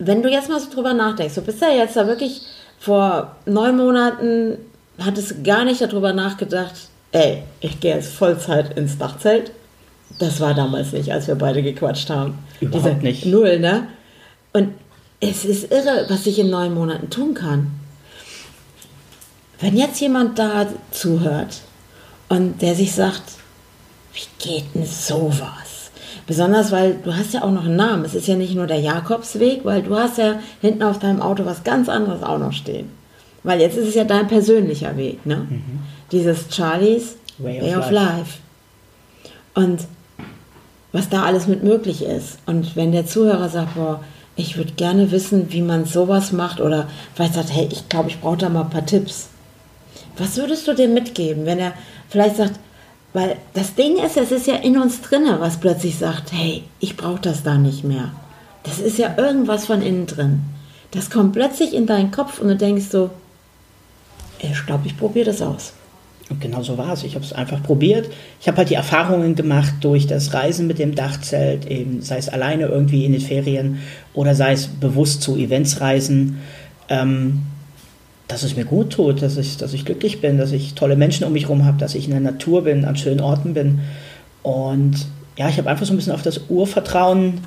[0.00, 2.40] wenn du jetzt mal so drüber nachdenkst, du bist ja jetzt da wirklich
[2.80, 4.56] vor neun Monaten,
[4.98, 6.74] hattest gar nicht darüber nachgedacht,
[7.12, 9.52] ey, ich gehe jetzt Vollzeit ins Dachzelt.
[10.18, 12.38] Das war damals nicht, als wir beide gequatscht haben.
[12.60, 13.24] Überhaupt nicht.
[13.26, 13.86] Null, ne?
[14.52, 14.74] Und
[15.20, 17.70] es ist irre, was ich in neun Monaten tun kann.
[19.60, 21.60] Wenn jetzt jemand da zuhört
[22.28, 23.22] und der sich sagt,
[24.14, 25.90] wie geht denn sowas?
[26.26, 28.04] Besonders, weil du hast ja auch noch einen Namen.
[28.04, 31.44] Es ist ja nicht nur der Jakobsweg, weil du hast ja hinten auf deinem Auto
[31.44, 32.88] was ganz anderes auch noch stehen.
[33.42, 35.46] Weil jetzt ist es ja dein persönlicher Weg, ne?
[36.12, 38.38] Dieses Charlies Way Way, of of, Life.
[39.54, 39.80] Und
[40.92, 42.38] was da alles mit möglich ist.
[42.46, 44.00] Und wenn der Zuhörer sagt, boah,
[44.36, 48.20] ich würde gerne wissen, wie man sowas macht oder vielleicht sagt, hey, ich glaube, ich
[48.20, 49.28] brauche da mal ein paar Tipps.
[50.16, 51.72] Was würdest du dem mitgeben, wenn er
[52.08, 52.58] vielleicht sagt,
[53.12, 56.96] weil das Ding ist, es ist ja in uns drinne, was plötzlich sagt, hey, ich
[56.96, 58.12] brauche das da nicht mehr.
[58.62, 60.42] Das ist ja irgendwas von innen drin.
[60.92, 63.10] Das kommt plötzlich in deinen Kopf und du denkst so,
[64.38, 65.72] ich glaube, ich probiere das aus.
[66.30, 67.02] Und genau so war es.
[67.02, 68.08] Ich habe es einfach probiert.
[68.40, 72.28] Ich habe halt die Erfahrungen gemacht durch das Reisen mit dem Dachzelt, eben sei es
[72.28, 73.80] alleine irgendwie in den Ferien
[74.14, 76.38] oder sei es bewusst zu Events reisen,
[76.88, 77.40] ähm,
[78.28, 81.26] dass es mir gut tut, dass ich, dass ich glücklich bin, dass ich tolle Menschen
[81.26, 83.80] um mich herum habe, dass ich in der Natur bin, an schönen Orten bin.
[84.44, 85.06] Und
[85.36, 87.40] ja, ich habe einfach so ein bisschen auf das Urvertrauen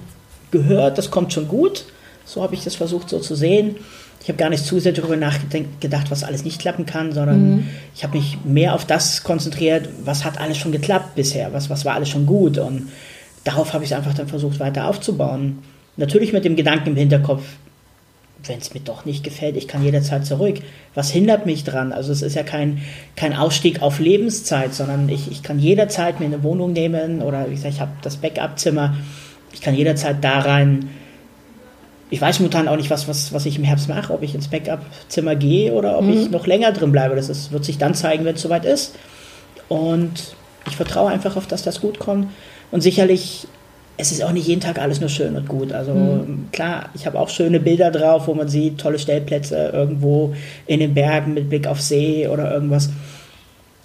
[0.51, 1.85] gehört, das kommt schon gut.
[2.25, 3.77] So habe ich das versucht so zu sehen.
[4.23, 7.67] Ich habe gar nicht zu sehr darüber nachgedacht, was alles nicht klappen kann, sondern mhm.
[7.93, 11.83] ich habe mich mehr auf das konzentriert, was hat alles schon geklappt bisher, was, was
[11.83, 12.57] war alles schon gut.
[12.57, 12.89] Und
[13.43, 15.59] darauf habe ich es einfach dann versucht weiter aufzubauen.
[15.97, 17.43] Natürlich mit dem Gedanken im Hinterkopf,
[18.45, 20.59] wenn es mir doch nicht gefällt, ich kann jederzeit zurück.
[20.95, 21.91] Was hindert mich dran?
[21.91, 22.81] Also es ist ja kein,
[23.17, 27.55] kein Ausstieg auf Lebenszeit, sondern ich, ich kann jederzeit mir eine Wohnung nehmen oder wie
[27.55, 28.95] gesagt, ich habe das Backup-Zimmer.
[29.53, 30.89] Ich kann jederzeit da rein.
[32.13, 34.47] Ich weiß momentan auch nicht, was, was, was ich im Herbst mache, ob ich ins
[34.47, 36.13] Backup-Zimmer gehe oder ob mhm.
[36.13, 37.15] ich noch länger drin bleibe.
[37.15, 38.93] Das ist, wird sich dann zeigen, wenn es soweit ist.
[39.67, 40.35] Und
[40.67, 42.27] ich vertraue einfach auf, dass das gut kommt.
[42.69, 43.47] Und sicherlich
[43.97, 45.73] es ist auch nicht jeden Tag alles nur schön und gut.
[45.73, 46.49] Also mhm.
[46.51, 50.35] klar, ich habe auch schöne Bilder drauf, wo man sieht, tolle Stellplätze irgendwo
[50.67, 52.91] in den Bergen mit Blick auf See oder irgendwas.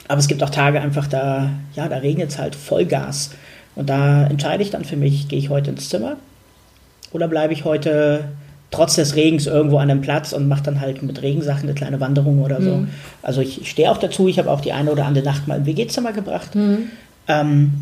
[0.06, 3.30] Aber es gibt auch Tage einfach, da, ja, da regnet es halt Vollgas.
[3.74, 6.18] Und da entscheide ich dann für mich, gehe ich heute ins Zimmer
[7.12, 8.24] oder bleibe ich heute
[8.70, 12.00] trotz des Regens irgendwo an einem Platz und mache dann halt mit Regensachen eine kleine
[12.00, 12.76] Wanderung oder so.
[12.76, 12.88] Mhm.
[13.22, 15.58] Also ich, ich stehe auch dazu, ich habe auch die eine oder andere Nacht mal
[15.58, 16.54] im WG-Zimmer gebracht.
[16.54, 16.90] Mhm.
[17.28, 17.72] Ähm,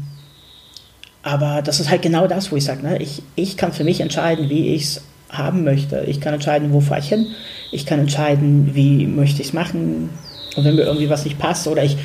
[1.22, 2.99] aber das ist halt genau das, wo ich sage, ne?
[2.99, 6.05] ich, ich kann für mich entscheiden, wie ich es haben möchte.
[6.07, 7.27] Ich kann entscheiden, wo fahre ich hin.
[7.72, 10.11] Ich kann entscheiden, wie möchte ich es machen.
[10.55, 11.97] Und wenn mir irgendwie was nicht passt oder ich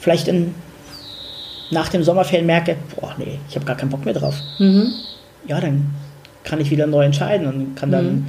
[0.00, 0.54] vielleicht in,
[1.70, 4.34] nach dem Sommerferien merke, boah, nee, ich habe gar keinen Bock mehr drauf.
[4.58, 4.92] Mhm.
[5.46, 5.94] Ja, dann
[6.44, 8.26] kann ich wieder neu entscheiden und kann dann mhm.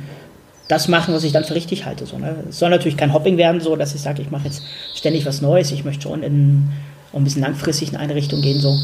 [0.67, 2.05] das machen, was ich dann für richtig halte.
[2.05, 2.35] So, ne?
[2.49, 4.63] Es soll natürlich kein Hopping werden, so dass ich sage, ich mache jetzt
[4.95, 5.71] ständig was Neues.
[5.71, 6.69] Ich möchte schon in,
[7.13, 8.59] ein bisschen langfristig in eine Richtung gehen.
[8.59, 8.77] So.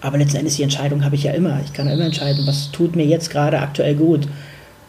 [0.00, 1.60] Aber letzten Endes die Entscheidung habe ich ja immer.
[1.64, 4.28] Ich kann ja immer entscheiden, was tut mir jetzt gerade aktuell gut.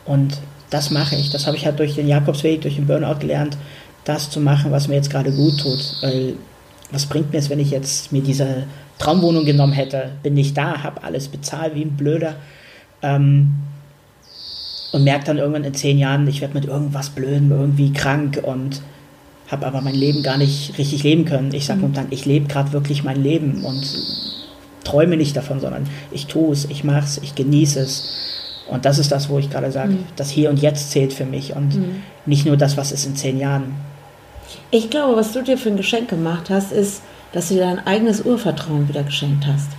[0.06, 0.38] Und
[0.70, 1.32] das mache ich.
[1.32, 3.58] Das habe ich halt durch den Jakobsweg, durch den Burnout gelernt,
[4.04, 5.80] das zu machen, was mir jetzt gerade gut tut.
[6.02, 6.34] Weil
[6.92, 8.64] was bringt mir es, wenn ich jetzt mir diese
[9.00, 10.12] Traumwohnung genommen hätte?
[10.24, 12.36] Bin nicht da, habe alles bezahlt wie ein Blöder.
[13.02, 13.56] Ähm,
[14.92, 18.82] und merke dann irgendwann in zehn Jahren, ich werde mit irgendwas blöden, irgendwie krank und
[19.48, 21.54] habe aber mein Leben gar nicht richtig leben können.
[21.54, 21.82] Ich sage mhm.
[21.82, 23.84] momentan, ich lebe gerade wirklich mein Leben und
[24.84, 28.64] träume nicht davon, sondern ich tue es, ich mache es, ich genieße es.
[28.70, 30.06] Und das ist das, wo ich gerade sage, mhm.
[30.16, 32.04] das Hier und Jetzt zählt für mich und mhm.
[32.26, 33.76] nicht nur das, was ist in zehn Jahren.
[34.72, 37.02] Ich glaube, was du dir für ein Geschenk gemacht hast, ist,
[37.34, 39.70] dass du dir dein eigenes Urvertrauen wieder geschenkt hast.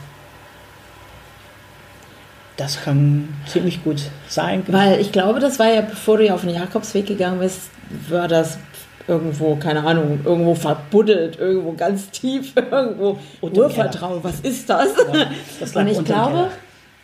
[2.57, 4.63] Das kann ziemlich gut sein.
[4.69, 7.71] Weil ich glaube, das war ja, bevor du ja auf den Jakobsweg gegangen bist,
[8.09, 8.59] war das
[9.07, 14.25] irgendwo, keine Ahnung, irgendwo verbuddelt, irgendwo ganz tief, irgendwo Urvertrauen.
[14.25, 14.89] Was ist das?
[15.13, 15.27] Ja,
[15.61, 16.51] das und ich glaube,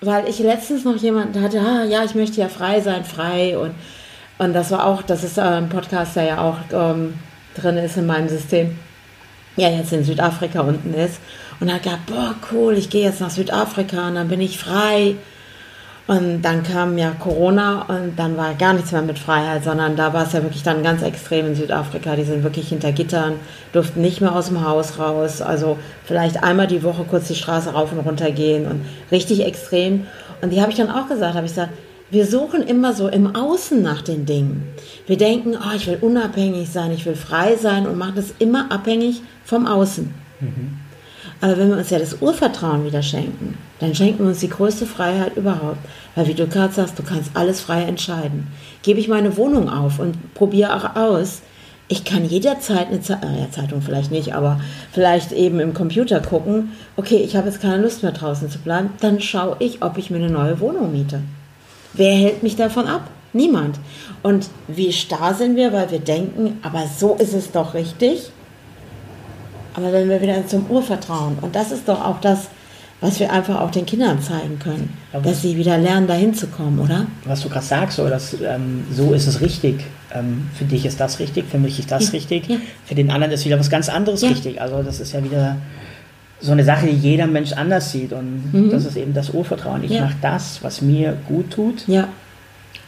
[0.01, 3.75] weil ich letztens noch jemanden hatte, ah, ja, ich möchte ja frei sein, frei und
[4.39, 7.15] und das war auch, das ist ein Podcast, der ja auch ähm,
[7.55, 8.77] drin ist in meinem System,
[9.57, 11.21] ja jetzt in Südafrika unten ist
[11.61, 15.15] und hat gesagt, boah cool, ich gehe jetzt nach Südafrika und dann bin ich frei
[16.09, 20.13] und dann kam ja Corona und dann war gar nichts mehr mit Freiheit, sondern da
[20.13, 22.17] war es ja wirklich dann ganz extrem in Südafrika.
[22.17, 23.35] Die sind wirklich hinter Gittern,
[23.73, 25.41] durften nicht mehr aus dem Haus raus.
[25.41, 30.07] Also vielleicht einmal die Woche kurz die Straße rauf und runter gehen und richtig extrem.
[30.41, 31.73] Und die habe ich dann auch gesagt, habe ich gesagt,
[32.11, 34.65] wir suchen immer so im Außen nach den Dingen.
[35.07, 38.71] Wir denken, oh, ich will unabhängig sein, ich will frei sein und machen das immer
[38.73, 40.13] abhängig vom Außen.
[40.41, 40.82] Mhm.
[41.43, 44.87] Aber wenn wir uns ja das Urvertrauen wieder schenken, dann schenken wir uns die größte
[44.87, 45.79] Freiheit überhaupt.
[46.15, 48.47] Weil wie du gerade sagst, du kannst alles frei entscheiden.
[48.85, 51.43] Gebe ich meine Wohnung auf und probiere auch aus.
[51.89, 54.61] Ich kann jederzeit eine Ze äh, Zeitung vielleicht nicht, aber
[54.93, 58.91] vielleicht eben im Computer gucken, okay, ich habe jetzt keine Lust mehr draußen zu bleiben,
[59.01, 61.23] dann schaue ich, ob ich mir eine neue Wohnung miete.
[61.93, 63.11] Wer hält mich davon ab?
[63.33, 63.81] Niemand.
[64.23, 68.31] Und wie starr sind wir, weil wir denken, aber so ist es doch richtig.
[69.75, 72.49] Aber wenn wir wieder zum Urvertrauen, und das ist doch auch das,
[73.01, 76.47] was wir einfach auch den Kindern zeigen können, Aber dass sie wieder lernen, dahin zu
[76.47, 77.07] kommen, oder?
[77.25, 79.83] Was du gerade sagst, so, dass, ähm, so ist es richtig.
[80.15, 82.11] Ähm, für dich ist das richtig, für mich ist das ja.
[82.13, 82.57] richtig, ja.
[82.85, 84.29] für den anderen ist wieder was ganz anderes ja.
[84.29, 84.61] richtig.
[84.61, 85.57] Also das ist ja wieder
[86.41, 88.13] so eine Sache, die jeder Mensch anders sieht.
[88.13, 88.71] Und mhm.
[88.71, 89.83] das ist eben das Urvertrauen.
[89.83, 91.89] Ich mache das, was mir gut tut.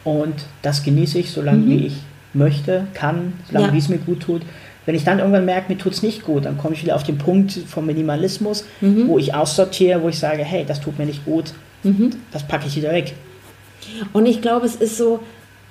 [0.05, 1.70] Und das genieße ich, solange mhm.
[1.70, 1.97] wie ich
[2.35, 4.43] möchte, kann, solange wie es mir gut tut.
[4.87, 7.03] Wenn ich dann irgendwann merke, mir tut es nicht gut, dann komme ich wieder auf
[7.03, 9.09] den Punkt vom Minimalismus, mhm.
[9.09, 12.11] wo ich aussortiere, wo ich sage, hey, das tut mir nicht gut, mhm.
[12.32, 13.14] das packe ich wieder weg.
[14.12, 15.20] Und ich glaube, es ist so,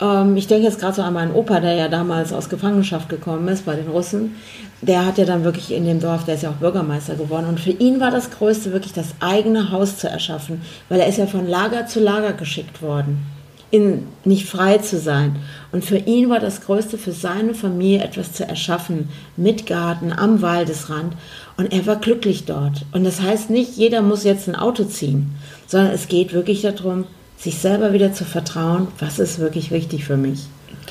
[0.01, 3.47] ähm, ich denke jetzt gerade so an meinen Opa, der ja damals aus Gefangenschaft gekommen
[3.47, 4.35] ist bei den Russen.
[4.81, 7.47] Der hat ja dann wirklich in dem Dorf, der ist ja auch Bürgermeister geworden.
[7.47, 11.17] Und für ihn war das Größte wirklich das eigene Haus zu erschaffen, weil er ist
[11.17, 13.25] ja von Lager zu Lager geschickt worden
[13.73, 15.37] in, nicht frei zu sein.
[15.71, 20.43] Und für ihn war das Größte, für seine Familie etwas zu erschaffen, mit Garten, am
[20.43, 21.15] Waldesrand.
[21.57, 22.85] Und er war glücklich dort.
[22.91, 25.31] Und das heißt nicht, jeder muss jetzt ein Auto ziehen,
[25.65, 27.05] sondern es geht wirklich darum,
[27.35, 30.41] sich selber wieder zu vertrauen, was ist wirklich wichtig für mich.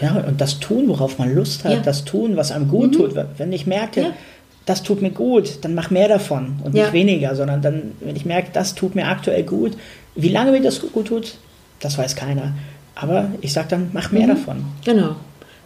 [0.01, 1.81] Ja, und das tun, worauf man Lust hat, ja.
[1.81, 2.97] das tun, was einem gut mhm.
[2.97, 3.15] tut.
[3.39, 4.11] Wenn ich merke, ja.
[4.67, 6.85] das tut mir gut, dann mach mehr davon und ja.
[6.85, 9.77] nicht weniger, sondern dann, wenn ich merke, das tut mir aktuell gut,
[10.17, 11.35] wie lange mir das gut tut,
[11.79, 12.55] das weiß keiner.
[12.95, 14.31] Aber ich sage dann, mach mehr mhm.
[14.31, 14.65] davon.
[14.85, 15.17] Genau,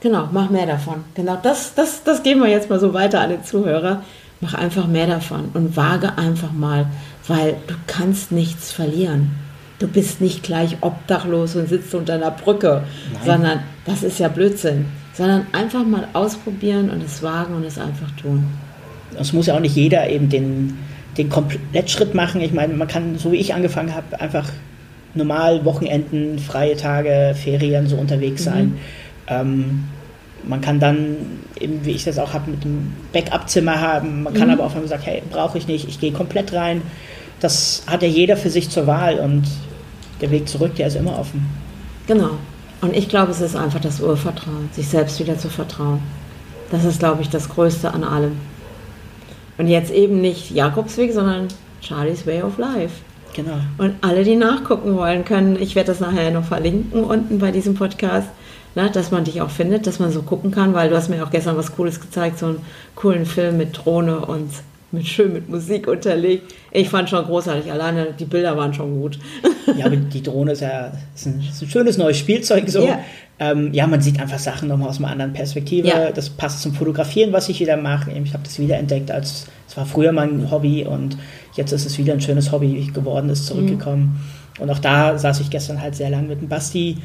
[0.00, 1.04] genau, mach mehr davon.
[1.14, 4.02] Genau, das, das, das geben wir jetzt mal so weiter an den Zuhörer.
[4.40, 6.86] Mach einfach mehr davon und wage einfach mal,
[7.26, 9.30] weil du kannst nichts verlieren.
[9.78, 13.22] Du bist nicht gleich obdachlos und sitzt unter einer Brücke, Nein.
[13.24, 14.86] sondern das ist ja Blödsinn.
[15.14, 18.46] Sondern einfach mal ausprobieren und es wagen und es einfach tun.
[19.18, 20.78] Es muss ja auch nicht jeder eben den,
[21.16, 22.42] den Komplettschritt machen.
[22.42, 24.50] Ich meine, man kann, so wie ich angefangen habe, einfach
[25.16, 28.66] normal Wochenenden, freie Tage, Ferien so unterwegs sein.
[28.66, 28.78] Mhm.
[29.28, 29.84] Ähm,
[30.44, 31.16] man kann dann,
[31.58, 34.22] eben wie ich das auch habe, mit einem Backup-Zimmer haben.
[34.22, 34.54] Man kann mhm.
[34.54, 36.82] aber auch sagen, hey, brauche ich nicht, ich gehe komplett rein.
[37.40, 39.44] Das hat ja jeder für sich zur Wahl und
[40.20, 41.46] der Weg zurück, der ist immer offen.
[42.06, 42.30] Genau.
[42.80, 46.00] Und ich glaube, es ist einfach das Urvertrauen, sich selbst wieder zu vertrauen.
[46.70, 48.36] Das ist, glaube ich, das Größte an allem.
[49.58, 51.48] Und jetzt eben nicht Jakobsweg, sondern
[51.80, 52.94] Charlie's Way of Life.
[53.36, 53.58] Genau.
[53.76, 57.74] Und alle, die nachgucken wollen, können, ich werde das nachher noch verlinken unten bei diesem
[57.74, 58.28] Podcast,
[58.74, 61.22] ne, dass man dich auch findet, dass man so gucken kann, weil du hast mir
[61.22, 62.60] auch gestern was Cooles gezeigt, so einen
[62.94, 64.48] coolen Film mit Drohne und
[64.92, 66.54] mit schön mit Musik unterlegt.
[66.70, 69.18] Ich fand schon großartig, alleine die Bilder waren schon gut.
[69.76, 72.86] Ja, aber die Drohne ist ja ist ein, ist ein, schönes neues Spielzeug so.
[72.86, 73.00] Ja.
[73.38, 75.88] Ähm, ja, man sieht einfach Sachen nochmal aus einer anderen Perspektive.
[75.88, 76.10] Ja.
[76.10, 78.10] Das passt zum Fotografieren, was ich wieder mache.
[78.12, 81.18] Ich habe das wiederentdeckt als, es war früher mein Hobby und
[81.54, 84.20] jetzt ist es wieder ein schönes Hobby geworden, ist zurückgekommen.
[84.56, 84.62] Mhm.
[84.62, 86.96] Und auch da saß ich gestern halt sehr lang mit dem Basti.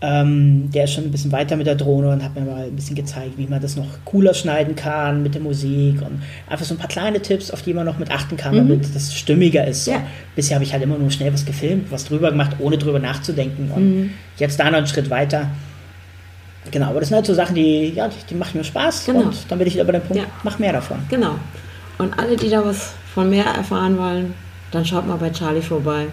[0.00, 2.76] Ähm, der ist schon ein bisschen weiter mit der Drohne und hat mir mal ein
[2.76, 6.74] bisschen gezeigt, wie man das noch cooler schneiden kann mit der Musik und einfach so
[6.74, 8.58] ein paar kleine Tipps, auf die man noch mit achten kann, mhm.
[8.58, 9.86] damit das stimmiger ist.
[9.86, 9.90] So.
[9.90, 10.02] Ja.
[10.36, 13.72] Bisher habe ich halt immer nur schnell was gefilmt, was drüber gemacht, ohne drüber nachzudenken
[13.74, 14.10] und mhm.
[14.36, 15.50] jetzt da noch einen Schritt weiter.
[16.70, 19.22] Genau, aber das sind halt so Sachen, die, ja, die, die machen mir Spaß genau.
[19.22, 20.28] und dann bin ich wieder bei dem Punkt, ja.
[20.44, 20.98] mach mehr davon.
[21.08, 21.34] Genau.
[21.98, 24.34] Und alle, die da was von mehr erfahren wollen,
[24.70, 26.06] dann schaut mal bei Charlie vorbei.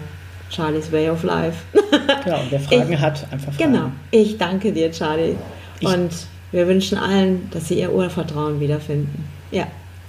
[0.50, 1.58] Charlie's Way of Life.
[2.24, 3.72] genau, und wer Fragen ich, hat, einfach fragen.
[3.72, 3.92] Genau.
[4.10, 5.36] Ich danke dir, Charlie.
[5.80, 6.10] Ich, und
[6.52, 9.24] wir wünschen allen, dass sie ihr Urvertrauen wiederfinden.
[9.50, 9.66] Ja.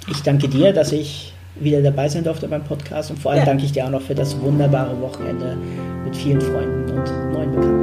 [0.10, 3.46] Ich danke dir, dass ich wieder dabei sein durfte beim Podcast und vor allem ja.
[3.46, 5.58] danke ich dir auch noch für das wunderbare Wochenende
[6.06, 7.77] mit vielen Freunden und neuen Bekannten.